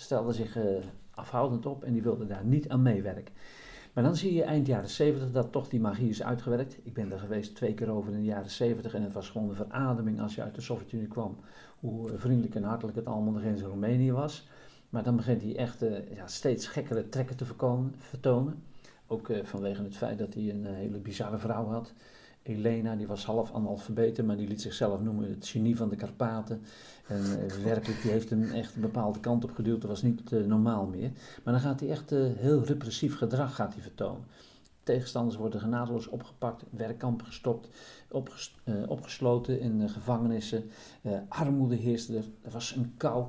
stelde 0.00 0.32
zich 0.32 0.56
eh, 0.56 0.64
afhoudend 1.10 1.66
op 1.66 1.84
en 1.84 1.92
die 1.92 2.02
wilde 2.02 2.26
daar 2.26 2.44
niet 2.44 2.68
aan 2.68 2.82
meewerken. 2.82 3.34
Maar 3.92 4.04
dan 4.04 4.16
zie 4.16 4.34
je 4.34 4.42
eind 4.42 4.66
jaren 4.66 4.88
70 4.88 5.30
dat 5.30 5.52
toch 5.52 5.68
die 5.68 5.80
magie 5.80 6.08
is 6.08 6.22
uitgewerkt. 6.22 6.78
Ik 6.82 6.94
ben 6.94 7.12
er 7.12 7.18
geweest 7.18 7.54
twee 7.54 7.74
keer 7.74 7.90
over 7.90 8.12
in 8.12 8.18
de 8.18 8.24
jaren 8.24 8.50
70 8.50 8.94
en 8.94 9.02
het 9.02 9.12
was 9.12 9.30
gewoon 9.30 9.48
een 9.48 9.54
verademing 9.54 10.20
als 10.20 10.34
je 10.34 10.42
uit 10.42 10.54
de 10.54 10.60
Sovjet-Unie 10.60 11.06
kwam. 11.06 11.36
Hoe 11.80 12.12
eh, 12.12 12.18
vriendelijk 12.18 12.54
en 12.54 12.62
hartelijk 12.62 12.96
het 12.96 13.06
allemaal 13.06 13.32
nog 13.32 13.42
eens 13.42 13.60
in 13.60 13.66
Roemenië 13.66 14.12
was. 14.12 14.48
Maar 14.88 15.02
dan 15.02 15.16
begint 15.16 15.42
hij 15.42 15.56
echt 15.56 15.82
eh, 15.82 16.16
ja, 16.16 16.26
steeds 16.26 16.66
gekkere 16.66 17.08
trekken 17.08 17.36
te 17.36 17.44
vertonen. 17.98 18.62
Ook 19.06 19.28
eh, 19.28 19.44
vanwege 19.44 19.82
het 19.82 19.96
feit 19.96 20.18
dat 20.18 20.34
hij 20.34 20.50
een 20.50 20.66
eh, 20.66 20.72
hele 20.72 20.98
bizarre 20.98 21.38
vrouw 21.38 21.66
had. 21.66 21.92
Elena, 22.42 22.96
die 22.96 23.06
was 23.06 23.24
half 23.24 23.52
analfabete, 23.52 24.22
maar 24.22 24.36
die 24.36 24.48
liet 24.48 24.60
zichzelf 24.60 25.00
noemen 25.00 25.30
het 25.30 25.46
genie 25.46 25.76
van 25.76 25.88
de 25.88 25.96
Karpaten. 25.96 26.62
En 27.06 27.22
werkelijk, 27.64 28.02
die 28.02 28.10
heeft 28.10 28.30
hem 28.30 28.50
echt 28.50 28.74
een 28.74 28.80
bepaalde 28.80 29.20
kant 29.20 29.44
op 29.44 29.52
geduwd. 29.54 29.80
Dat 29.80 29.90
was 29.90 30.02
niet 30.02 30.30
normaal 30.30 30.86
meer. 30.86 31.10
Maar 31.44 31.52
dan 31.52 31.62
gaat 31.62 31.80
hij 31.80 31.88
echt 31.90 32.12
eh, 32.12 32.18
heel 32.36 32.64
repressief 32.64 33.16
gedrag 33.16 33.54
gaat 33.54 33.72
hij 33.72 33.82
vertonen. 33.82 34.24
Tegenstanders 34.82 35.36
worden 35.36 35.60
genadeloos 35.60 36.06
opgepakt, 36.06 36.64
werkkampen 36.70 37.26
gestopt, 37.26 37.68
opges- 38.10 38.56
opgesloten 38.86 39.60
in 39.60 39.88
gevangenissen. 39.88 40.70
Armoede 41.28 41.74
heerste 41.74 42.16
er. 42.16 42.24
Er 42.42 42.50
was 42.50 42.74
een 42.76 42.94
kou. 42.96 43.26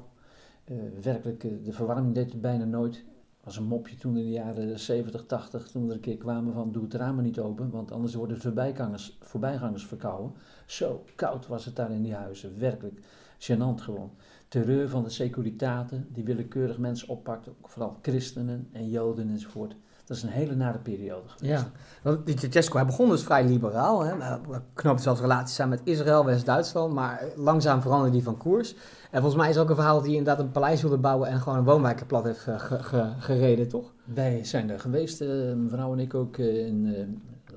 Eh, 0.69 0.75
werkelijk, 1.01 1.43
eh, 1.43 1.51
de 1.63 1.73
verwarming 1.73 2.15
deed 2.15 2.31
het 2.31 2.41
bijna 2.41 2.65
nooit. 2.65 3.03
Was 3.43 3.57
een 3.57 3.63
mopje 3.63 3.95
toen 3.95 4.17
in 4.17 4.23
de 4.23 4.29
jaren 4.29 4.79
70, 4.79 5.25
80, 5.25 5.67
toen 5.67 5.89
er 5.89 5.95
een 5.95 5.99
keer 5.99 6.17
kwamen 6.17 6.53
van 6.53 6.71
doe 6.71 6.83
het 6.83 6.93
ramen 6.93 7.23
niet 7.23 7.39
open, 7.39 7.69
want 7.69 7.91
anders 7.91 8.13
worden 8.13 8.35
de 8.35 8.41
voorbijgangers, 8.41 9.17
voorbijgangers 9.21 9.85
verkouden. 9.85 10.33
Zo 10.65 11.03
koud 11.15 11.47
was 11.47 11.65
het 11.65 11.75
daar 11.75 11.91
in 11.91 12.01
die 12.01 12.13
huizen, 12.13 12.59
werkelijk 12.59 12.99
gênant 13.39 13.81
gewoon. 13.81 14.11
Terreur 14.47 14.89
van 14.89 15.03
de 15.03 15.09
securitaten, 15.09 16.07
die 16.11 16.23
willekeurig 16.23 16.77
mensen 16.77 17.09
oppakt, 17.09 17.49
ook 17.49 17.69
vooral 17.69 17.97
christenen 18.01 18.67
en 18.71 18.89
joden 18.89 19.29
enzovoort. 19.29 19.75
Dat 20.09 20.17
is 20.17 20.23
een 20.23 20.29
hele 20.29 20.55
nare 20.55 20.77
periode 20.77 21.27
geweest. 21.27 21.61
Ja, 21.61 21.71
want 22.01 22.25
die 22.25 22.37
Ceausescu, 22.39 22.75
hij 22.77 22.85
begon 22.85 23.09
dus 23.09 23.23
vrij 23.23 23.45
liberaal. 23.45 24.03
Hè? 24.03 24.15
Hij 24.17 24.39
knoopte 24.73 25.03
zelfs 25.03 25.21
relaties 25.21 25.59
aan 25.59 25.69
met 25.69 25.81
Israël, 25.83 26.25
West-Duitsland, 26.25 26.93
maar 26.93 27.23
langzaam 27.35 27.81
veranderde 27.81 28.15
hij 28.15 28.23
van 28.23 28.37
koers. 28.37 28.73
En 29.11 29.21
volgens 29.21 29.35
mij 29.41 29.49
is 29.49 29.55
er 29.55 29.61
ook 29.61 29.69
een 29.69 29.75
verhaal 29.75 29.95
dat 29.95 30.05
hij 30.05 30.15
inderdaad 30.15 30.39
een 30.45 30.51
paleis 30.51 30.81
wilde 30.81 30.97
bouwen 30.97 31.27
en 31.29 31.39
gewoon 31.39 31.57
een 31.57 31.63
woonwijken 31.63 32.05
plat 32.05 32.23
heeft 32.23 32.39
ge- 32.39 32.59
ge- 32.59 32.83
ge- 32.83 33.13
gereden, 33.19 33.67
toch? 33.67 33.91
Wij 34.03 34.43
zijn 34.45 34.67
daar 34.67 34.79
geweest, 34.79 35.21
eh, 35.21 35.27
mevrouw 35.55 35.91
en 35.93 35.99
ik 35.99 36.13
ook, 36.13 36.37
eh, 36.37 36.65
in, 36.65 36.93
eh, 36.95 37.03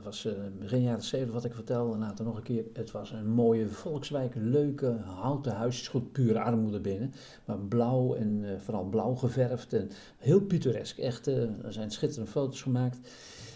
was 0.02 0.24
eh, 0.24 0.32
begin 0.58 0.82
jaren 0.82 1.02
70 1.02 1.34
wat 1.34 1.44
ik 1.44 1.54
vertelde, 1.54 1.98
later 1.98 2.24
nog 2.24 2.36
een 2.36 2.42
keer. 2.42 2.64
Het 2.72 2.90
was 2.90 3.10
een 3.10 3.28
mooie 3.28 3.68
volkswijk, 3.68 4.34
leuke 4.34 4.90
houten 5.04 5.52
huisjes, 5.52 5.88
goed 5.88 6.12
pure 6.12 6.40
armoede 6.40 6.80
binnen, 6.80 7.12
maar 7.44 7.58
blauw 7.58 8.14
en 8.14 8.44
eh, 8.44 8.60
vooral 8.60 8.84
blauw 8.84 9.14
geverfd 9.14 9.72
en 9.72 9.90
heel 10.18 10.40
pittoresk. 10.40 10.98
Echt, 10.98 11.26
eh, 11.26 11.64
er 11.64 11.72
zijn 11.72 11.90
schitterende 11.90 12.30
foto's 12.30 12.62
gemaakt. 12.62 12.98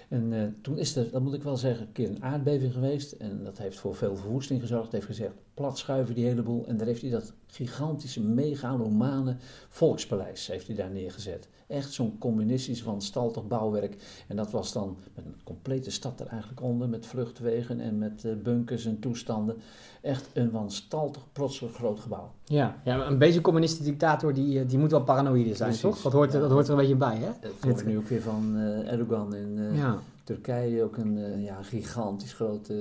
En 0.09 0.57
toen 0.61 0.79
is 0.79 0.97
er, 0.97 1.11
dat 1.11 1.23
moet 1.23 1.35
ik 1.35 1.43
wel 1.43 1.57
zeggen, 1.57 1.87
een 1.87 1.93
keer 1.93 2.09
een 2.09 2.23
aardbeving 2.23 2.73
geweest. 2.73 3.13
En 3.13 3.45
dat 3.45 3.59
heeft 3.59 3.79
voor 3.79 3.95
veel 3.95 4.17
verwoesting 4.17 4.61
gezorgd. 4.61 4.93
Heeft 4.93 5.07
gezegd, 5.07 5.35
plat 5.57 5.79
schuiven 5.79 6.15
die 6.15 6.25
hele 6.25 6.43
boel. 6.43 6.67
En 6.67 6.77
daar 6.77 6.87
heeft 6.87 7.01
hij 7.03 7.11
dat 7.11 7.33
gigantische, 7.47 8.21
megalomane 8.21 9.37
volkspaleis 9.69 10.47
heeft 10.47 10.67
hij 10.67 10.77
daar 10.77 10.91
neergezet. 10.91 11.49
Echt 11.67 11.93
zo'n 11.93 12.19
communistisch 12.19 12.83
van 12.83 13.03
staltig 13.03 13.47
bouwwerk. 13.47 13.97
En 14.29 14.37
dat 14.37 14.51
was 14.51 14.73
dan 14.73 14.97
met 15.15 15.25
een 15.25 15.35
complete 15.45 15.91
stad 15.91 16.21
er 16.21 16.27
eigenlijk 16.27 16.63
onder. 16.63 16.89
Met 16.89 17.07
vluchtwegen 17.07 17.81
en 17.81 17.99
met 17.99 18.25
eh, 18.25 18.33
bunkers 18.43 18.85
en 18.87 18.99
toestanden. 18.99 19.57
Echt 20.03 20.29
een 20.33 20.51
wanstaltig, 20.51 21.23
protselijk 21.33 21.75
groot 21.75 22.01
gebouw. 22.01 22.31
Ja, 22.45 22.81
ja 22.85 23.07
een 23.07 23.19
beetje 23.19 23.41
communistische 23.41 23.91
dictator, 23.91 24.35
die, 24.35 24.61
eh, 24.61 24.69
die 24.69 24.79
moet 24.79 24.91
wel 24.91 25.03
paranoïde 25.05 25.55
zijn, 25.55 25.69
Precies, 25.71 25.81
toch? 25.81 26.03
Dat 26.03 26.13
hoort, 26.13 26.35
er- 26.35 26.41
dat 26.41 26.51
hoort 26.51 26.67
er 26.67 26.73
een 26.73 26.79
beetje 26.79 26.97
bij, 26.97 27.17
hè? 27.17 27.31
Dat 27.41 27.53
hoor 27.61 27.79
ik 27.81 27.87
nu 27.87 27.97
ook 27.99 28.09
weer 28.09 28.23
van 28.23 28.57
eh, 28.57 28.93
Erdogan 28.93 29.35
in 29.35 29.75
Ja. 29.75 29.99
Turkije. 30.25 30.83
Ook 30.83 30.97
een 30.97 31.43
ja, 31.43 31.63
gigantisch 31.63 32.33
groot 32.33 32.69
eh, 32.69 32.77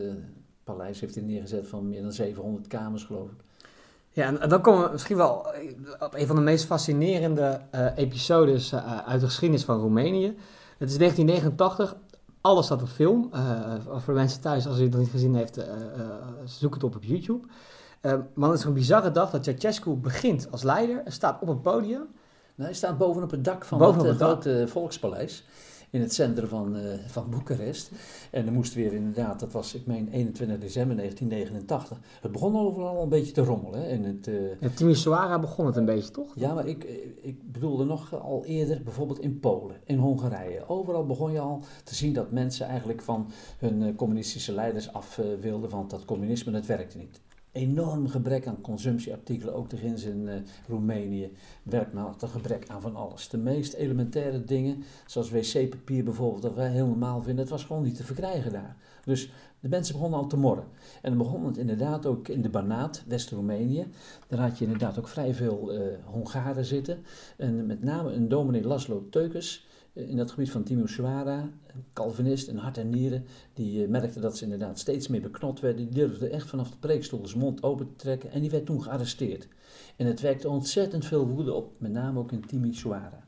paleis 0.66 1.00
heeft 1.00 1.16
hij 1.16 1.24
neergezet 1.24 1.68
van 1.68 1.90
meer 1.90 2.02
dan 2.02 2.12
700 2.12 2.68
kamers, 2.68 3.04
geloof 3.04 3.30
ik. 3.30 3.44
Ja, 4.16 4.40
en 4.40 4.50
dan 4.50 4.62
komen 4.62 4.86
we 4.86 4.92
misschien 4.92 5.18
wel 5.18 5.54
eh, 5.54 5.72
op 6.00 6.14
een 6.14 6.28
van 6.28 6.36
de 6.36 6.42
meest 6.42 6.66
fascinerende 6.66 7.62
eh, 7.72 7.98
episodes 7.98 8.72
eh, 8.72 8.98
uit 8.98 9.20
de 9.20 9.26
geschiedenis 9.26 9.64
van 9.64 9.80
Roemenië. 9.80 10.36
Het 10.78 10.90
is 10.90 10.98
1989, 10.98 11.96
alles 12.42 12.66
staat 12.66 12.82
op 12.82 12.88
film. 12.88 13.30
Voor 13.86 14.14
de 14.14 14.20
mensen 14.20 14.42
thuis, 14.42 14.68
als 14.68 14.80
u 14.80 14.82
het 14.82 14.92
nog 14.92 15.00
niet 15.00 15.10
gezien 15.10 15.36
heeft, 15.36 15.60
zoek 16.44 16.74
het 16.74 16.84
op 16.84 16.96
op 16.96 17.04
YouTube. 17.04 17.48
Maar 18.34 18.50
het 18.50 18.60
is 18.60 18.66
een 18.66 18.74
bizarre 18.74 19.12
dag 19.12 19.30
dat 19.30 19.44
Ceausescu 19.44 19.94
begint 19.94 20.52
als 20.52 20.64
leider, 20.64 21.02
staat 21.06 21.42
op 21.42 21.48
een 21.48 21.62
podium. 21.62 22.08
Nou, 22.56 22.70
hij 22.70 22.74
staat 22.74 22.98
bovenop 22.98 23.32
het 23.32 23.44
dak 23.44 23.66
van 23.66 23.78
Bovenop 23.78 24.06
het 24.06 24.20
het 24.20 24.22
grote 24.22 24.68
volkspaleis 24.68 25.44
in 25.96 26.02
het 26.02 26.14
centrum 26.14 26.48
van, 26.48 26.76
eh, 26.76 26.84
van 27.08 27.30
Boekarest. 27.30 27.92
En 28.32 28.46
er 28.46 28.52
moest 28.52 28.74
weer 28.74 28.94
inderdaad, 28.94 29.40
dat 29.40 29.52
was 29.52 29.74
ik 29.74 29.86
meen 29.86 30.10
21 30.12 30.60
december 30.60 30.96
1989. 30.96 32.00
Het 32.22 32.32
begon 32.32 32.58
overal 32.58 33.02
een 33.02 33.10
beetje 33.10 33.32
te 33.32 33.42
rommelen. 33.42 33.82
Hè, 33.82 33.88
in 33.88 34.04
het, 34.04 34.28
eh, 34.28 34.60
Ja, 34.60 34.70
Timisoara 34.70 35.40
begon 35.40 35.66
het 35.66 35.76
een 35.76 35.86
beetje, 35.86 36.12
toch? 36.12 36.34
ja, 36.36 36.54
maar 36.54 36.68
ik, 36.68 36.84
eh, 36.84 36.96
ik 37.22 37.52
bedoelde 37.52 37.84
nog 37.84 38.22
al 38.22 38.46
eerder, 38.46 38.84
bijvoorbeeld 38.84 39.20
in 39.20 39.40
Polen, 39.40 39.76
in 39.86 39.98
Hongarije. 39.98 40.70
Overal 40.70 41.06
begon 41.06 41.32
je 41.32 41.40
al 41.40 41.64
te 41.84 41.96
zien 41.96 42.14
dat 42.14 42.32
mensen 42.32 42.68
eigenlijk 42.68 43.02
van 43.02 43.32
hun 43.58 43.96
communistische 43.96 44.54
leiders 44.54 44.94
af 44.94 45.20
wilden, 45.42 45.70
want 45.70 45.90
dat 45.90 46.06
communisme 46.06 46.52
dat 46.52 46.66
werkte 46.66 46.98
niet. 46.98 47.22
Enorm 47.56 48.08
gebrek 48.08 48.48
aan 48.48 48.62
consumptieartikelen, 48.62 49.56
ook 49.56 49.70
de 49.70 49.78
in 49.82 50.22
uh, 50.22 50.34
Roemenië. 50.68 51.32
Werkmaat, 51.64 52.22
een 52.22 52.30
gebrek 52.30 52.68
aan 52.68 52.82
van 52.82 52.96
alles. 52.96 53.30
De 53.30 53.38
meest 53.38 53.74
elementaire 53.74 54.44
dingen, 54.44 54.84
zoals 55.06 55.32
wc-papier 55.32 56.04
bijvoorbeeld, 56.04 56.42
dat 56.42 56.56
wij 56.56 56.70
heel 56.70 56.88
normaal 56.88 57.22
vinden, 57.22 57.42
het 57.42 57.50
was 57.50 57.64
gewoon 57.64 57.84
niet 57.84 57.96
te 57.96 58.04
verkrijgen 58.04 58.52
daar. 58.52 58.76
Dus 59.06 59.32
de 59.60 59.70
mensen 59.70 59.94
begonnen 59.94 60.20
al 60.20 60.28
te 60.28 60.38
morren. 60.38 60.66
En 61.02 61.10
dan 61.10 61.18
begon 61.18 61.46
het 61.46 61.58
inderdaad 61.58 62.06
ook 62.06 62.28
in 62.28 62.42
de 62.42 62.50
Banaat, 62.50 63.04
West-Roemenië. 63.08 63.88
Daar 64.28 64.40
had 64.40 64.58
je 64.58 64.66
inderdaad 64.66 65.00
ook 65.00 65.08
vrij 65.08 65.34
veel 65.34 65.74
uh, 65.74 65.82
Hongaren 66.04 66.66
zitten. 66.66 67.04
En 67.38 67.66
met 67.66 67.84
name 67.84 68.14
een 68.14 68.28
dominee 68.28 68.64
Laszlo 68.64 69.08
Teukes 69.10 69.66
eh, 69.68 69.75
in 69.96 70.18
dat 70.18 70.32
gebied 70.32 70.52
van 70.52 70.64
Timisoara, 70.64 71.50
Calvinist 71.94 72.48
en 72.48 72.58
hart 72.58 72.78
en 72.78 72.90
nieren, 72.90 73.26
die 73.54 73.82
uh, 73.82 73.90
merkte 73.90 74.20
dat 74.20 74.38
ze 74.38 74.44
inderdaad 74.44 74.80
steeds 74.80 75.08
meer 75.08 75.22
beknot 75.22 75.60
werden. 75.60 75.86
Die 75.86 75.96
durfde 75.96 76.28
echt 76.28 76.50
vanaf 76.50 76.70
de 76.70 76.78
preekstoel 76.78 77.28
zijn 77.28 77.40
mond 77.40 77.64
open 77.64 77.88
te 77.88 77.96
trekken 77.96 78.32
en 78.32 78.42
die 78.42 78.50
werd 78.50 78.66
toen 78.66 78.84
gearresteerd. 78.84 79.48
En 79.96 80.06
het 80.06 80.22
wekte 80.22 80.50
ontzettend 80.50 81.06
veel 81.06 81.28
woede 81.28 81.54
op, 81.54 81.72
met 81.78 81.92
name 81.92 82.20
ook 82.20 82.32
in 82.32 82.46
Timisoara. 82.46 83.26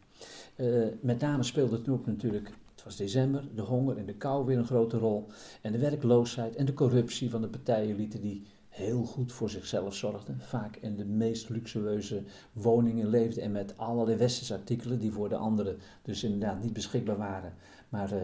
Uh, 0.55 0.85
met 1.01 1.19
name 1.19 1.43
speelde 1.43 1.81
toen 1.81 1.93
ook 1.93 2.05
natuurlijk 2.05 2.51
was 2.87 2.95
december, 2.95 3.43
de 3.55 3.61
honger 3.61 3.97
en 3.97 4.05
de 4.05 4.13
kou 4.13 4.45
weer 4.45 4.57
een 4.57 4.65
grote 4.65 4.97
rol. 4.97 5.27
En 5.61 5.71
de 5.71 5.77
werkloosheid 5.77 6.55
en 6.55 6.65
de 6.65 6.73
corruptie 6.73 7.29
van 7.29 7.41
de 7.41 7.47
partijenelite 7.47 8.19
die 8.19 8.43
heel 8.77 9.03
goed 9.03 9.31
voor 9.31 9.49
zichzelf 9.49 9.95
zorgden. 9.95 10.39
Vaak 10.39 10.75
in 10.75 10.95
de 10.95 11.05
meest 11.05 11.49
luxueuze 11.49 12.23
woningen 12.53 13.07
leefden 13.07 13.43
en 13.43 13.51
met 13.51 13.77
allerlei 13.77 14.17
westerse 14.17 14.53
artikelen 14.53 14.99
die 14.99 15.11
voor 15.11 15.29
de 15.29 15.35
anderen 15.35 15.77
dus 16.01 16.23
inderdaad 16.23 16.61
niet 16.61 16.73
beschikbaar 16.73 17.17
waren. 17.17 17.53
Maar 17.89 18.13
uh, 18.13 18.21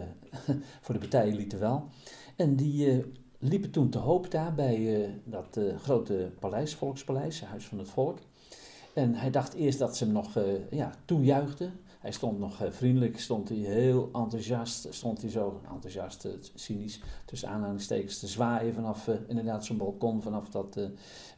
voor 0.82 0.94
de 0.94 1.00
partijenelite 1.00 1.58
wel. 1.58 1.88
En 2.36 2.56
die 2.56 2.98
uh, 2.98 3.04
liepen 3.40 3.72
toen 3.72 3.90
te 3.90 3.98
hoop 3.98 4.32
daar 4.32 4.54
bij 4.54 5.02
uh, 5.02 5.10
dat 5.24 5.60
grote 5.78 6.32
paleis, 6.40 6.76
Volkspaleis, 6.76 7.42
Huis 7.42 7.66
van 7.66 7.78
het 7.78 7.90
Volk. 7.90 8.20
En 8.94 9.16
hij 9.16 9.32
dacht 9.32 9.54
eerst 9.54 9.80
dat 9.80 9.98
ze 9.98 10.04
hem 10.04 10.14
nog 10.14 10.40
ja, 10.70 10.92
toejuichten. 11.06 11.74
Hij 12.04 12.12
stond 12.12 12.40
nog 12.40 12.62
eh, 12.62 12.72
vriendelijk, 12.72 13.20
stond 13.20 13.50
hij 13.50 13.58
heel 13.58 14.10
enthousiast, 14.14 14.88
stond 14.94 15.22
hij 15.22 15.30
zo 15.30 15.62
enthousiast, 15.74 16.26
eh, 16.26 16.32
cynisch, 16.54 17.02
tussen 17.26 17.50
aanhalingstekens 17.50 18.20
te 18.20 18.28
zwaaien 18.28 18.74
vanaf 18.74 19.08
uh, 19.08 19.16
inderdaad 19.28 19.66
zo'n 19.66 19.78
balkon, 19.78 20.22
vanaf 20.22 20.50
dat 20.50 20.80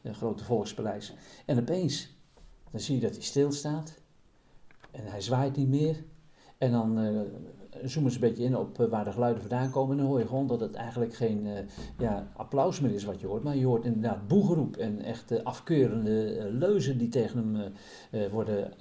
grote 0.04 0.44
volkspaleis. 0.44 1.14
En 1.44 1.58
opeens, 1.58 2.16
dan 2.70 2.80
zie 2.80 2.94
je 2.94 3.00
dat 3.00 3.12
hij 3.12 3.22
stilstaat 3.22 3.94
en 4.90 5.06
hij 5.06 5.20
zwaait 5.20 5.56
niet 5.56 5.68
meer. 5.68 6.04
En 6.58 6.70
dan 6.70 6.98
zoomen 7.84 8.12
ze 8.12 8.16
een 8.22 8.28
beetje 8.28 8.44
in 8.44 8.56
op 8.56 8.86
waar 8.90 9.04
de 9.04 9.12
geluiden 9.12 9.42
vandaan 9.42 9.70
komen. 9.70 9.90
En 9.90 9.96
dan 9.96 10.06
hoor 10.06 10.18
je 10.18 10.26
gewoon 10.26 10.46
dat 10.46 10.60
het 10.60 10.74
eigenlijk 10.74 11.14
geen 11.14 11.46
ja, 11.98 12.28
applaus 12.36 12.80
meer 12.80 12.94
is 12.94 13.04
wat 13.04 13.20
je 13.20 13.26
hoort. 13.26 13.42
Maar 13.42 13.56
je 13.56 13.66
hoort 13.66 13.84
inderdaad 13.84 14.28
boegeroep 14.28 14.76
en 14.76 15.02
echt 15.02 15.44
afkeurende 15.44 16.48
leuzen 16.50 16.98
die 16.98 17.08
tegen 17.08 17.38
hem 17.38 17.72
worden 18.30 18.72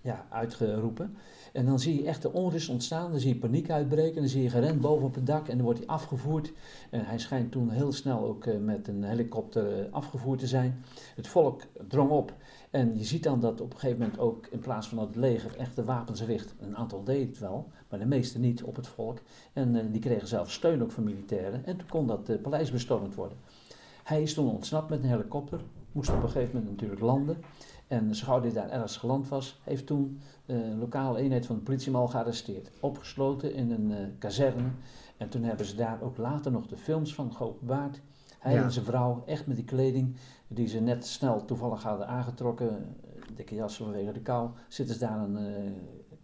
ja, 0.00 0.26
uitgeroepen. 0.30 1.16
En 1.52 1.66
dan 1.66 1.78
zie 1.78 2.02
je 2.02 2.06
echt 2.06 2.22
de 2.22 2.32
onrust 2.32 2.68
ontstaan, 2.68 3.10
dan 3.10 3.20
zie 3.20 3.34
je 3.34 3.40
paniek 3.40 3.70
uitbreken, 3.70 4.20
dan 4.20 4.28
zie 4.28 4.42
je 4.42 4.50
gerend 4.50 4.80
boven 4.80 5.06
op 5.06 5.14
het 5.14 5.26
dak 5.26 5.48
en 5.48 5.56
dan 5.56 5.64
wordt 5.64 5.78
hij 5.78 5.88
afgevoerd. 5.88 6.52
En 6.90 7.04
hij 7.04 7.18
schijnt 7.18 7.52
toen 7.52 7.70
heel 7.70 7.92
snel 7.92 8.24
ook 8.24 8.46
eh, 8.46 8.58
met 8.58 8.88
een 8.88 9.02
helikopter 9.04 9.80
eh, 9.80 9.92
afgevoerd 9.92 10.38
te 10.38 10.46
zijn. 10.46 10.84
Het 11.16 11.26
volk 11.26 11.62
drong 11.88 12.10
op 12.10 12.34
en 12.70 12.98
je 12.98 13.04
ziet 13.04 13.22
dan 13.22 13.40
dat 13.40 13.60
op 13.60 13.72
een 13.72 13.78
gegeven 13.78 14.00
moment 14.00 14.18
ook 14.18 14.46
in 14.46 14.58
plaats 14.58 14.88
van 14.88 14.98
dat 14.98 15.06
het 15.06 15.16
leger 15.16 15.56
echt 15.56 15.76
de 15.76 15.84
wapens 15.84 16.22
richt. 16.22 16.54
Een 16.60 16.76
aantal 16.76 17.04
deed 17.04 17.28
het 17.28 17.38
wel, 17.38 17.68
maar 17.88 17.98
de 17.98 18.06
meeste 18.06 18.38
niet 18.38 18.62
op 18.62 18.76
het 18.76 18.86
volk. 18.86 19.18
En 19.52 19.74
uh, 19.74 19.82
die 19.90 20.00
kregen 20.00 20.28
zelf 20.28 20.50
steun 20.50 20.82
ook 20.82 20.92
van 20.92 21.04
militairen 21.04 21.64
en 21.64 21.76
toen 21.76 21.88
kon 21.88 22.06
dat 22.06 22.42
paleis 22.42 22.70
bestormd 22.70 23.14
worden. 23.14 23.38
Hij 24.04 24.22
is 24.22 24.34
toen 24.34 24.50
ontsnapt 24.50 24.90
met 24.90 25.02
een 25.02 25.08
helikopter, 25.08 25.60
moest 25.92 26.10
op 26.10 26.22
een 26.22 26.30
gegeven 26.30 26.54
moment 26.54 26.70
natuurlijk 26.70 27.00
landen. 27.00 27.36
En 27.86 28.14
zo 28.14 28.24
gauw 28.26 28.40
hij 28.40 28.52
daar 28.52 28.70
ergens 28.70 28.96
geland 28.96 29.28
was, 29.28 29.60
heeft 29.64 29.86
toen 29.86 30.20
uh, 30.46 30.56
een 30.56 30.78
lokale 30.78 31.18
eenheid 31.18 31.46
van 31.46 31.56
de 31.56 31.62
politie 31.62 31.94
al 31.94 32.08
gearresteerd. 32.08 32.70
Opgesloten 32.80 33.54
in 33.54 33.70
een 33.70 33.90
uh, 33.90 33.96
kazerne. 34.18 34.70
En 35.16 35.28
toen 35.28 35.42
hebben 35.42 35.66
ze 35.66 35.76
daar 35.76 36.02
ook 36.02 36.16
later 36.16 36.52
nog 36.52 36.66
de 36.66 36.76
films 36.76 37.14
van 37.14 37.34
geopenbaard. 37.34 38.00
Hij 38.38 38.56
en 38.56 38.72
zijn 38.72 38.84
vrouw, 38.84 39.22
echt 39.26 39.46
met 39.46 39.56
die 39.56 39.64
kleding 39.64 40.16
die 40.52 40.68
ze 40.68 40.80
net 40.80 41.06
snel 41.06 41.44
toevallig 41.44 41.82
hadden 41.82 42.06
aangetrokken. 42.06 42.96
Dikke 43.34 43.54
jas 43.54 43.76
vanwege 43.76 44.12
de 44.12 44.20
kou. 44.20 44.50
Zitten 44.68 44.94
ze 44.94 45.00
daar 45.00 45.18
een 45.18 45.36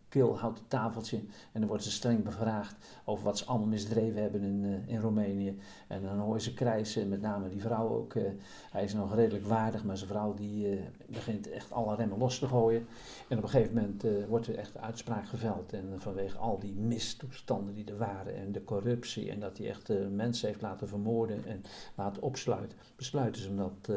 uh, 0.06 0.22
keelhouten 0.22 0.64
tafeltje. 0.68 1.16
En 1.52 1.60
dan 1.60 1.66
worden 1.66 1.86
ze 1.86 1.92
streng 1.92 2.24
bevraagd 2.24 2.76
over 3.04 3.24
wat 3.24 3.38
ze 3.38 3.44
allemaal 3.44 3.68
misdreven 3.68 4.22
hebben 4.22 4.42
in, 4.42 4.64
uh, 4.64 4.88
in 4.94 5.00
Roemenië. 5.00 5.58
En 5.86 6.02
dan 6.02 6.18
hoor 6.18 6.34
je 6.34 6.40
ze 6.40 6.54
krijsen, 6.54 7.08
met 7.08 7.20
name 7.20 7.48
die 7.48 7.60
vrouw 7.60 7.88
ook. 7.88 8.14
Uh, 8.14 8.22
hij 8.70 8.84
is 8.84 8.94
nog 8.94 9.14
redelijk 9.14 9.46
waardig, 9.46 9.84
maar 9.84 9.96
zijn 9.96 10.10
vrouw 10.10 10.34
die 10.34 10.70
uh, 10.70 10.80
begint 11.06 11.50
echt 11.50 11.72
alle 11.72 11.94
remmen 11.94 12.18
los 12.18 12.38
te 12.38 12.46
gooien. 12.46 12.86
En 13.28 13.36
op 13.36 13.42
een 13.42 13.48
gegeven 13.48 13.74
moment 13.74 14.28
wordt 14.28 14.46
er 14.46 14.54
echt 14.54 14.72
de 14.72 14.80
uitspraak 14.80 15.28
geveld. 15.28 15.72
En 15.72 15.94
vanwege 15.96 16.38
al 16.38 16.58
die 16.58 16.74
mistoestanden 16.74 17.74
die 17.74 17.84
er 17.84 17.98
waren 17.98 18.36
en 18.36 18.52
de 18.52 18.64
corruptie 18.64 19.30
en 19.30 19.40
dat 19.40 19.58
hij 19.58 19.68
echt 19.68 19.92
mensen 20.10 20.48
heeft 20.48 20.62
laten 20.62 20.88
vermoorden 20.88 21.44
en 21.46 21.62
laten 21.94 22.22
opsluiten, 22.22 22.78
besluiten 22.96 23.42
ze 23.42 23.54
dat 23.54 23.90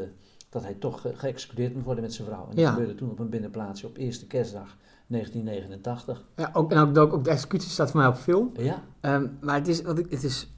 dat 0.50 0.64
hij 0.64 0.74
toch 0.74 1.06
geëxecuteerd 1.14 1.74
moet 1.74 1.84
worden 1.84 2.04
met 2.04 2.14
zijn 2.14 2.28
vrouw. 2.28 2.48
En 2.50 2.56
dat 2.56 2.70
gebeurde 2.70 2.96
toen 2.96 3.12
op 3.12 3.20
een 3.20 3.30
binnenplaatsje 3.30 3.88
op 3.88 3.98
eerste 3.98 4.28
kerstdag 4.28 4.78
1989. 5.10 6.24
Ja, 6.36 6.50
ook, 6.54 6.72
en 6.72 6.98
ook, 6.98 7.14
ook, 7.14 7.24
de 7.24 7.30
executie 7.30 7.70
staat 7.70 7.92
voor 7.92 8.00
mij 8.00 8.10
op 8.10 8.16
film. 8.16 8.52
Ja. 8.54 8.84
Um, 9.02 9.38
maar 9.42 9.56
het 9.56 9.68
is, 9.68 9.82
wat 9.82 10.00
ik, 10.00 10.12
het 10.12 10.24
is, 10.24 10.54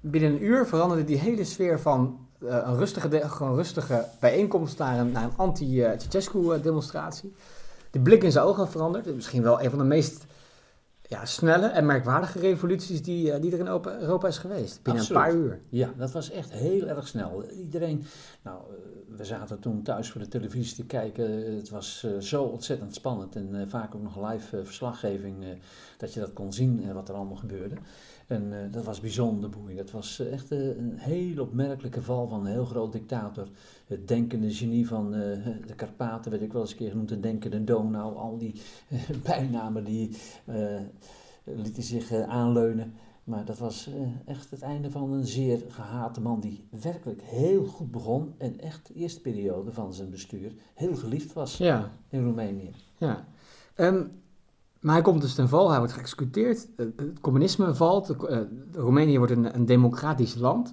binnen 0.00 0.30
een 0.30 0.44
uur 0.44 0.66
veranderde 0.66 1.04
die 1.04 1.18
hele 1.18 1.44
sfeer 1.44 1.80
van 1.80 2.18
uh, 2.38 2.48
een 2.64 2.76
rustige, 2.76 3.28
gewoon 3.28 3.54
rustige 3.54 4.06
bijeenkomst 4.20 4.78
naar 4.78 4.98
een, 4.98 5.12
naar 5.12 5.24
een 5.24 5.36
anti-Ceausescu-demonstratie. 5.36 7.34
De 7.90 8.00
blik 8.00 8.22
in 8.22 8.32
zijn 8.32 8.44
ogen 8.44 8.68
veranderd. 8.68 9.14
Misschien 9.14 9.42
wel 9.42 9.62
een 9.62 9.70
van 9.70 9.78
de 9.78 9.84
meest 9.84 10.26
ja, 11.08 11.24
snelle 11.24 11.66
en 11.66 11.86
merkwaardige 11.86 12.38
revoluties 12.38 13.02
die, 13.02 13.26
uh, 13.26 13.40
die 13.40 13.52
er 13.52 13.58
in 13.58 13.66
Europa 14.00 14.28
is 14.28 14.38
geweest. 14.38 14.82
Binnen 14.82 15.02
een 15.02 15.12
paar 15.12 15.34
uur. 15.34 15.60
Ja, 15.68 15.92
dat 15.96 16.12
was 16.12 16.30
echt 16.30 16.52
heel 16.52 16.86
erg 16.86 17.08
snel. 17.08 17.44
Iedereen, 17.50 18.04
nou, 18.42 18.60
uh, 18.70 19.16
we 19.16 19.24
zaten 19.24 19.60
toen 19.60 19.82
thuis 19.82 20.10
voor 20.10 20.20
de 20.20 20.28
televisie 20.28 20.76
te 20.76 20.84
kijken. 20.84 21.56
Het 21.56 21.70
was 21.70 22.02
uh, 22.06 22.20
zo 22.20 22.42
ontzettend 22.42 22.94
spannend 22.94 23.36
en 23.36 23.68
vaak 23.68 23.94
ook 23.94 24.02
nog 24.02 24.30
live 24.30 24.64
verslaggeving, 24.64 25.44
dat 25.96 26.14
je 26.14 26.20
dat 26.20 26.32
kon 26.32 26.52
zien 26.52 26.92
wat 26.92 27.08
er 27.08 27.14
allemaal 27.14 27.36
gebeurde. 27.36 27.74
En 28.26 28.70
dat 28.70 28.84
was 28.84 29.00
bijzonder 29.00 29.50
boeiend. 29.50 29.78
Dat 29.78 29.90
was 29.90 30.18
echt 30.18 30.50
een 30.50 30.92
heel 30.96 31.42
opmerkelijke 31.42 32.02
val 32.02 32.28
van 32.28 32.40
een 32.40 32.52
heel 32.52 32.64
groot 32.64 32.92
dictator. 32.92 33.48
Het 33.86 34.08
denkende 34.08 34.52
genie 34.52 34.86
van 34.86 35.10
de 35.10 35.74
Karpaten, 35.76 36.30
werd 36.30 36.42
ik 36.42 36.52
wel 36.52 36.60
eens 36.60 36.70
een 36.70 36.76
keer 36.76 36.90
genoemd, 36.90 37.08
de 37.08 37.20
denkende 37.20 37.64
Donau. 37.64 38.16
Al 38.16 38.38
die 38.38 38.54
bijnamen 39.24 39.84
die 39.84 40.16
lieten 41.44 41.82
zich 41.82 42.12
aanleunen. 42.12 42.94
Maar 43.24 43.44
dat 43.44 43.58
was 43.58 43.90
echt 44.26 44.50
het 44.50 44.62
einde 44.62 44.90
van 44.90 45.12
een 45.12 45.26
zeer 45.26 45.62
gehate 45.68 46.20
man 46.20 46.40
die 46.40 46.64
werkelijk 46.82 47.22
heel 47.22 47.64
goed 47.66 47.90
begon 47.90 48.34
en 48.38 48.60
echt 48.60 48.86
de 48.86 48.94
eerste 48.94 49.20
periode 49.20 49.72
van 49.72 49.94
zijn 49.94 50.10
bestuur 50.10 50.52
heel 50.74 50.96
geliefd 50.96 51.32
was 51.32 51.56
ja. 51.56 51.90
in 52.08 52.24
Roemenië. 52.24 52.70
Ja. 52.96 53.26
Um, 53.76 54.22
maar 54.84 54.94
hij 54.94 55.02
komt 55.02 55.20
dus 55.20 55.34
ten 55.34 55.48
val, 55.48 55.68
hij 55.70 55.78
wordt 55.78 55.92
geëxecuteerd, 55.92 56.66
het 56.76 57.20
communisme 57.20 57.74
valt, 57.74 58.14
Roemenië 58.72 59.18
wordt 59.18 59.32
een, 59.32 59.54
een 59.54 59.66
democratisch 59.66 60.34
land. 60.34 60.72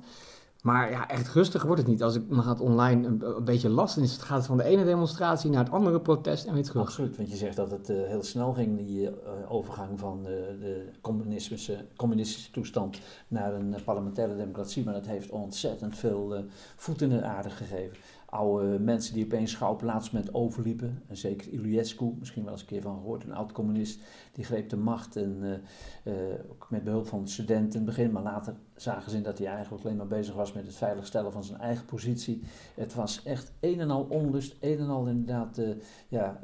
Maar 0.62 0.92
ja, 0.92 1.10
echt 1.10 1.34
rustig 1.34 1.64
wordt 1.64 1.82
het 1.82 1.90
niet. 1.90 2.04
Als 2.04 2.16
ik 2.16 2.30
dan 2.30 2.44
gaat 2.44 2.60
online 2.60 3.08
een, 3.08 3.44
beetje 3.44 3.70
last, 3.70 3.96
dan 3.96 4.08
gaat 4.08 4.38
het 4.38 4.46
van 4.46 4.58
de 4.58 4.64
ene 4.64 4.86
demonstratie 4.86 5.50
naar 5.50 5.64
het 5.64 5.74
andere 5.74 6.00
protest 6.00 6.46
en 6.46 6.54
weer 6.54 6.64
terug. 6.64 6.82
Absoluut, 6.82 7.18
want 7.18 7.30
je 7.30 7.36
zegt 7.36 7.56
dat 7.56 7.72
het 7.72 7.90
uh, 7.90 8.08
heel 8.08 8.24
snel 8.24 8.54
ging, 8.54 8.78
die 8.78 9.02
uh, 9.02 9.12
overgang 9.48 10.00
van 10.00 10.24
de 10.24 10.86
communistische, 11.02 11.86
communistische 11.96 12.52
toestand 12.52 13.00
naar 13.28 13.54
een 13.54 13.76
parlementaire 13.86 14.36
democratie. 14.36 14.84
Maar 14.84 14.94
dat 14.94 15.06
heeft 15.06 15.30
ontzettend 15.30 15.98
veel 15.98 16.46
voet 16.76 17.02
in 17.02 17.10
de 17.10 17.24
aarde 17.24 17.50
gegeven 17.50 17.98
oude 18.32 18.80
mensen 18.80 19.14
die 19.14 19.26
opeens 19.26 19.52
schouwplaats 19.52 20.12
met 20.12 20.34
overliepen. 20.34 21.04
En 21.08 21.18
zeker 21.18 21.52
Iliescu, 21.52 22.16
misschien 22.20 22.44
wel 22.44 22.52
eens 22.52 22.62
een 22.62 22.68
keer 22.68 22.82
van 22.82 22.96
gehoord, 22.96 23.24
een 23.24 23.34
oud-communist, 23.34 24.02
die 24.32 24.44
greep 24.44 24.70
de 24.70 24.78
macht. 24.78 25.16
En 25.16 25.38
uh, 25.42 26.14
uh, 26.14 26.34
ook 26.52 26.68
met 26.70 26.84
behulp 26.84 27.08
van 27.08 27.28
studenten 27.28 27.80
in 27.80 27.86
het 27.86 27.96
begin, 27.96 28.12
maar 28.12 28.24
later 28.24 28.56
zagen 28.76 29.12
ze 29.12 29.22
dat 29.22 29.38
hij 29.38 29.48
eigenlijk 29.48 29.84
alleen 29.84 29.98
maar 29.98 30.08
bezig 30.08 30.36
was 30.36 30.54
met 30.54 30.66
het 30.66 30.76
veiligstellen 30.76 31.32
van 31.32 31.44
zijn 31.44 31.60
eigen 31.60 31.86
positie. 31.86 32.42
Het 32.76 32.94
was 32.94 33.24
echt 33.24 33.52
een 33.60 33.80
en 33.80 33.90
al 33.90 34.08
onlust, 34.10 34.56
een 34.60 34.80
en 34.80 34.90
al 34.90 35.08
inderdaad 35.08 35.58
uh, 35.58 35.70
ja, 36.08 36.40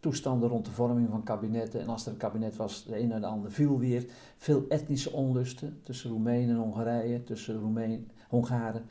toestanden 0.00 0.48
rond 0.48 0.64
de 0.64 0.70
vorming 0.70 1.08
van 1.10 1.22
kabinetten. 1.22 1.80
En 1.80 1.88
als 1.88 2.06
er 2.06 2.12
een 2.12 2.18
kabinet 2.18 2.56
was, 2.56 2.84
de 2.84 3.00
een 3.00 3.08
naar 3.08 3.20
de 3.20 3.26
ander 3.26 3.52
viel 3.52 3.78
weer. 3.78 4.06
Veel 4.36 4.64
etnische 4.68 5.12
onlusten 5.12 5.80
tussen 5.82 6.10
Roemenen 6.10 6.48
en 6.48 6.62
Hongarije, 6.62 7.24
tussen 7.24 7.60
Roemeen, 7.60 8.10
Hongaren 8.28 8.82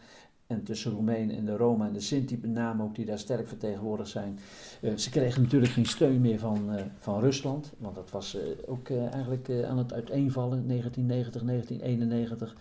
en 0.47 0.63
tussen 0.63 0.91
Roemenen 0.91 1.35
en 1.35 1.45
de 1.45 1.57
Roma 1.57 1.87
en 1.87 1.93
de 1.93 1.99
Sinti 1.99 2.37
met 2.41 2.51
name 2.51 2.83
ook 2.83 2.95
die 2.95 3.05
daar 3.05 3.19
sterk 3.19 3.47
vertegenwoordigd 3.47 4.09
zijn. 4.09 4.39
Uh, 4.81 4.95
ze 4.95 5.09
kregen 5.09 5.41
natuurlijk 5.41 5.71
geen 5.71 5.85
steun 5.85 6.21
meer 6.21 6.39
van, 6.39 6.73
uh, 6.73 6.81
van 6.99 7.19
Rusland, 7.19 7.73
want 7.77 7.95
dat 7.95 8.11
was 8.11 8.35
uh, 8.35 8.41
ook 8.65 8.89
eigenlijk 8.89 9.49
aan 9.67 9.77
het 9.77 9.93
uiteenvallen, 9.93 10.67
1990, 10.67 11.41
1991. 11.43 12.55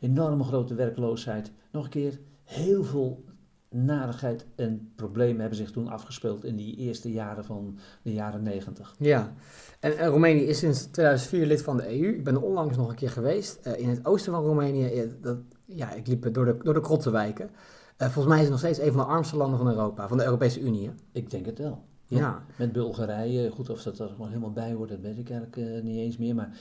Enorme 0.00 0.44
grote 0.44 0.74
werkloosheid. 0.74 1.52
Nog 1.70 1.84
een 1.84 1.90
keer, 1.90 2.18
heel 2.44 2.84
veel 2.84 3.24
narigheid 3.68 4.46
en 4.56 4.92
problemen 4.96 5.40
hebben 5.40 5.58
zich 5.58 5.70
toen 5.70 5.88
afgespeeld 5.88 6.44
in 6.44 6.56
die 6.56 6.76
eerste 6.76 7.12
jaren 7.12 7.44
van 7.44 7.78
de 8.02 8.12
jaren 8.12 8.42
negentig. 8.42 8.94
Ja, 8.98 9.32
en, 9.80 9.98
en, 9.98 10.08
Roemenië 10.08 10.42
is 10.42 10.58
sinds 10.58 10.84
2004 10.84 11.46
lid 11.46 11.62
van 11.62 11.76
de 11.76 12.00
EU. 12.00 12.08
Ik 12.08 12.24
ben 12.24 12.34
er 12.34 12.42
onlangs 12.42 12.76
nog 12.76 12.88
een 12.88 12.94
keer 12.94 13.10
geweest. 13.10 13.66
In 13.66 13.88
het 13.88 14.06
oosten 14.06 14.32
van 14.32 14.44
Roemenië, 14.44 15.12
dat, 15.20 15.38
ja, 15.74 15.92
ik 15.92 16.06
liep 16.06 16.34
door 16.34 16.44
de, 16.44 16.56
door 16.62 16.74
de 16.74 16.80
krottenwijken. 16.80 17.50
Uh, 17.98 18.08
volgens 18.08 18.26
mij 18.26 18.36
is 18.36 18.42
het 18.42 18.50
nog 18.50 18.58
steeds 18.58 18.78
een 18.78 18.92
van 18.92 19.06
de 19.06 19.12
armste 19.12 19.36
landen 19.36 19.58
van 19.58 19.68
Europa, 19.68 20.08
van 20.08 20.16
de 20.16 20.24
Europese 20.24 20.60
Unie. 20.60 20.86
Hè? 20.86 20.92
Ik 21.12 21.30
denk 21.30 21.46
het 21.46 21.58
wel. 21.58 21.84
Ja, 22.06 22.18
ja, 22.18 22.44
Met 22.56 22.72
Bulgarije, 22.72 23.50
goed 23.50 23.70
of 23.70 23.82
dat 23.82 23.98
er 23.98 24.08
gewoon 24.08 24.28
helemaal 24.28 24.52
bij 24.52 24.74
wordt, 24.74 24.92
dat 24.92 25.00
weet 25.00 25.18
ik 25.18 25.30
eigenlijk 25.30 25.56
uh, 25.56 25.82
niet 25.82 25.98
eens 25.98 26.16
meer. 26.16 26.34
Maar 26.34 26.56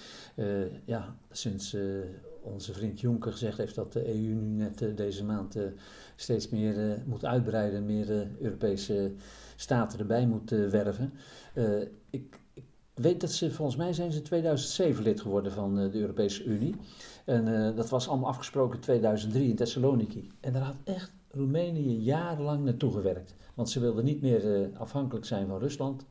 ja, 0.83 1.15
sinds 1.31 1.77
onze 2.41 2.73
vriend 2.73 2.99
Jonker 2.99 3.31
gezegd 3.31 3.57
heeft 3.57 3.75
dat 3.75 3.93
de 3.93 4.07
EU 4.07 4.33
nu 4.33 4.55
net 4.55 4.97
deze 4.97 5.23
maand 5.23 5.57
steeds 6.15 6.49
meer 6.49 7.01
moet 7.05 7.25
uitbreiden, 7.25 7.85
meer 7.85 8.27
Europese 8.39 9.11
staten 9.55 9.99
erbij 9.99 10.27
moet 10.27 10.49
werven. 10.49 11.13
ik, 12.09 12.23
ik 12.31 12.40
weet 13.01 13.21
dat 13.21 13.31
ze, 13.31 13.51
volgens 13.51 13.77
mij 13.77 13.93
zijn 13.93 14.11
ze 14.11 14.17
in 14.17 14.23
2007 14.23 15.03
lid 15.03 15.21
geworden 15.21 15.51
van 15.51 15.75
de 15.75 15.99
Europese 15.99 16.43
Unie. 16.43 16.75
En 17.25 17.75
dat 17.75 17.89
was 17.89 18.07
allemaal 18.07 18.29
afgesproken 18.29 18.75
in 18.75 18.81
2003 18.81 19.49
in 19.49 19.55
Thessaloniki. 19.55 20.31
En 20.39 20.53
daar 20.53 20.61
had 20.61 20.77
echt 20.83 21.11
Roemenië 21.29 21.99
jarenlang 21.99 22.63
naartoe 22.63 22.91
gewerkt. 22.91 23.35
Want 23.53 23.69
ze 23.69 23.79
wilden 23.79 24.05
niet 24.05 24.21
meer 24.21 24.69
afhankelijk 24.77 25.25
zijn 25.25 25.47
van 25.47 25.59
Rusland 25.59 26.05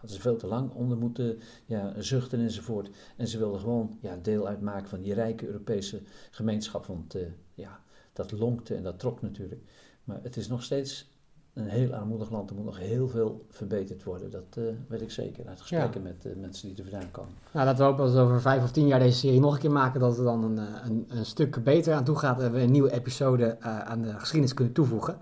hadden 0.00 0.16
ze 0.16 0.20
veel 0.20 0.36
te 0.36 0.46
lang 0.46 0.72
onder 0.72 0.98
moeten 0.98 1.38
ja, 1.66 1.94
zuchten 2.00 2.40
enzovoort. 2.40 2.90
En 3.16 3.28
ze 3.28 3.38
wilden 3.38 3.60
gewoon 3.60 3.98
ja, 4.00 4.16
deel 4.16 4.46
uitmaken 4.46 4.88
van 4.88 5.00
die 5.00 5.14
rijke 5.14 5.46
Europese 5.46 6.02
gemeenschap. 6.30 6.86
Want 6.86 7.16
ja, 7.54 7.80
dat 8.12 8.32
lonkte 8.32 8.74
en 8.74 8.82
dat 8.82 8.98
trok 8.98 9.22
natuurlijk. 9.22 9.62
Maar 10.04 10.22
het 10.22 10.36
is 10.36 10.48
nog 10.48 10.62
steeds 10.62 11.09
een 11.54 11.68
heel 11.68 11.92
armoedig 11.92 12.30
land. 12.30 12.50
Er 12.50 12.56
moet 12.56 12.64
nog 12.64 12.78
heel 12.78 13.08
veel 13.08 13.46
verbeterd 13.50 14.04
worden. 14.04 14.30
Dat 14.30 14.56
uh, 14.58 14.64
weet 14.88 15.00
ik 15.00 15.10
zeker 15.10 15.48
uit 15.48 15.60
gesprekken 15.60 16.02
met 16.02 16.24
uh, 16.26 16.32
mensen 16.36 16.68
die 16.68 16.76
er 16.76 16.90
vandaan 16.90 17.10
komen. 17.10 17.32
Nou, 17.52 17.66
laten 17.66 17.84
we 17.84 17.90
hopen 17.90 18.04
dat 18.04 18.14
we 18.14 18.20
over 18.20 18.40
vijf 18.40 18.62
of 18.62 18.70
tien 18.70 18.86
jaar 18.86 18.98
deze 18.98 19.18
serie 19.18 19.40
nog 19.40 19.54
een 19.54 19.60
keer 19.60 19.70
maken. 19.70 20.00
Dat 20.00 20.16
het 20.16 20.24
dan 20.24 20.44
een, 20.44 20.58
een, 20.84 21.06
een 21.08 21.26
stuk 21.26 21.64
beter 21.64 21.94
aan 21.94 22.04
toe 22.04 22.16
gaat. 22.16 22.40
En 22.40 22.52
we 22.52 22.60
een 22.60 22.70
nieuwe 22.70 22.92
episode 22.92 23.60
aan 23.60 24.02
de 24.02 24.12
geschiedenis 24.18 24.54
kunnen 24.54 24.74
toevoegen. 24.74 25.18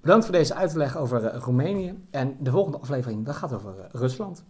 Bedankt 0.00 0.24
voor 0.24 0.34
deze 0.34 0.54
uitleg 0.54 0.96
over 0.96 1.34
Roemenië. 1.34 1.98
En 2.10 2.36
de 2.40 2.50
volgende 2.50 2.78
aflevering 2.78 3.24
dat 3.24 3.34
gaat 3.34 3.52
over 3.52 3.74
Rusland. 3.92 4.44